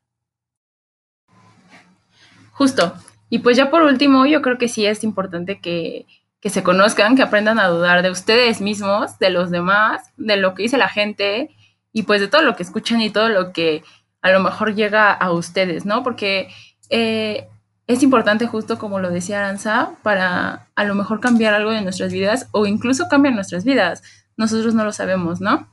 [2.51, 2.93] Justo.
[3.29, 6.05] Y pues ya por último, yo creo que sí es importante que,
[6.43, 10.63] se conozcan, que aprendan a dudar de ustedes mismos, de los demás, de lo que
[10.63, 11.49] dice la gente
[11.93, 13.83] y pues de todo lo que escuchan y todo lo que
[14.21, 16.03] a lo mejor llega a ustedes, ¿no?
[16.03, 16.49] Porque
[16.89, 17.47] eh,
[17.87, 22.11] es importante justo como lo decía Aranza, para a lo mejor cambiar algo de nuestras
[22.11, 24.01] vidas o incluso cambiar nuestras vidas.
[24.35, 25.69] Nosotros no lo sabemos, ¿no?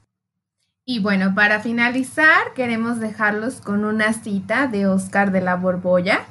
[0.84, 6.26] Y bueno, para finalizar, queremos dejarlos con una cita de Oscar de la Borbolla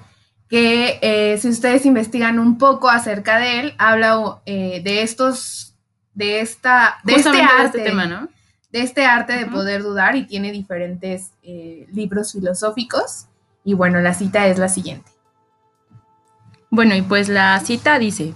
[0.49, 5.75] que eh, si ustedes investigan un poco acerca de él, habla eh, de estos,
[6.13, 8.27] de esta, de este, este arte, de, tema, ¿no?
[8.71, 13.27] De este arte de poder dudar y tiene diferentes eh, libros filosóficos.
[13.63, 15.11] Y bueno, la cita es la siguiente.
[16.69, 18.33] Bueno, y pues la cita dice,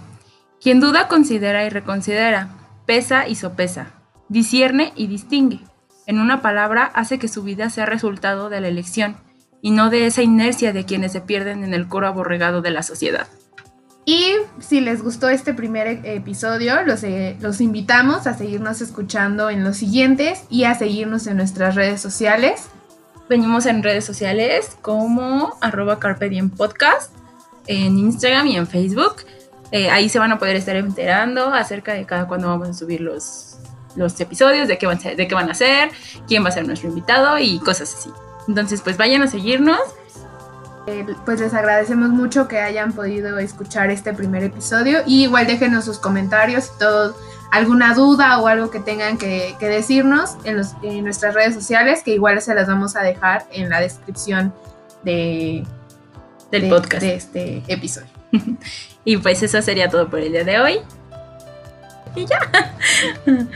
[0.60, 2.48] quien duda considera y reconsidera,
[2.84, 3.92] pesa y sopesa,
[4.28, 5.60] discierne y distingue.
[6.06, 9.16] En una palabra, hace que su vida sea resultado de la elección
[9.62, 12.82] y no de esa inercia de quienes se pierden en el coro aborregado de la
[12.82, 13.28] sociedad.
[14.04, 19.50] Y si les gustó este primer e-, episodio, los, eh, los invitamos a seguirnos escuchando
[19.50, 22.68] en los siguientes y a seguirnos en nuestras redes sociales.
[23.28, 27.10] Venimos en redes sociales como arroba Carpe Podcast,
[27.66, 29.16] en Instagram y en Facebook.
[29.70, 33.00] Eh, ahí se van a poder estar enterando acerca de cada cuándo vamos a subir
[33.00, 33.56] los,
[33.96, 35.90] los episodios, de qué, van de qué van a ser,
[36.28, 38.10] quién va a ser nuestro invitado y cosas así.
[38.46, 39.80] Entonces, pues vayan a seguirnos.
[40.86, 45.86] Eh, pues les agradecemos mucho que hayan podido escuchar este primer episodio y igual déjenos
[45.86, 47.16] sus comentarios y todo,
[47.50, 52.42] alguna duda o algo que tengan que, decirnos en, en, nuestras redes sociales, que igual
[52.42, 54.52] se las vamos a dejar en la descripción
[55.04, 55.64] de,
[56.50, 58.08] del podcast de este episodio.
[59.04, 60.80] y pues eso sería todo por el día de hoy.
[62.14, 62.38] Y ya.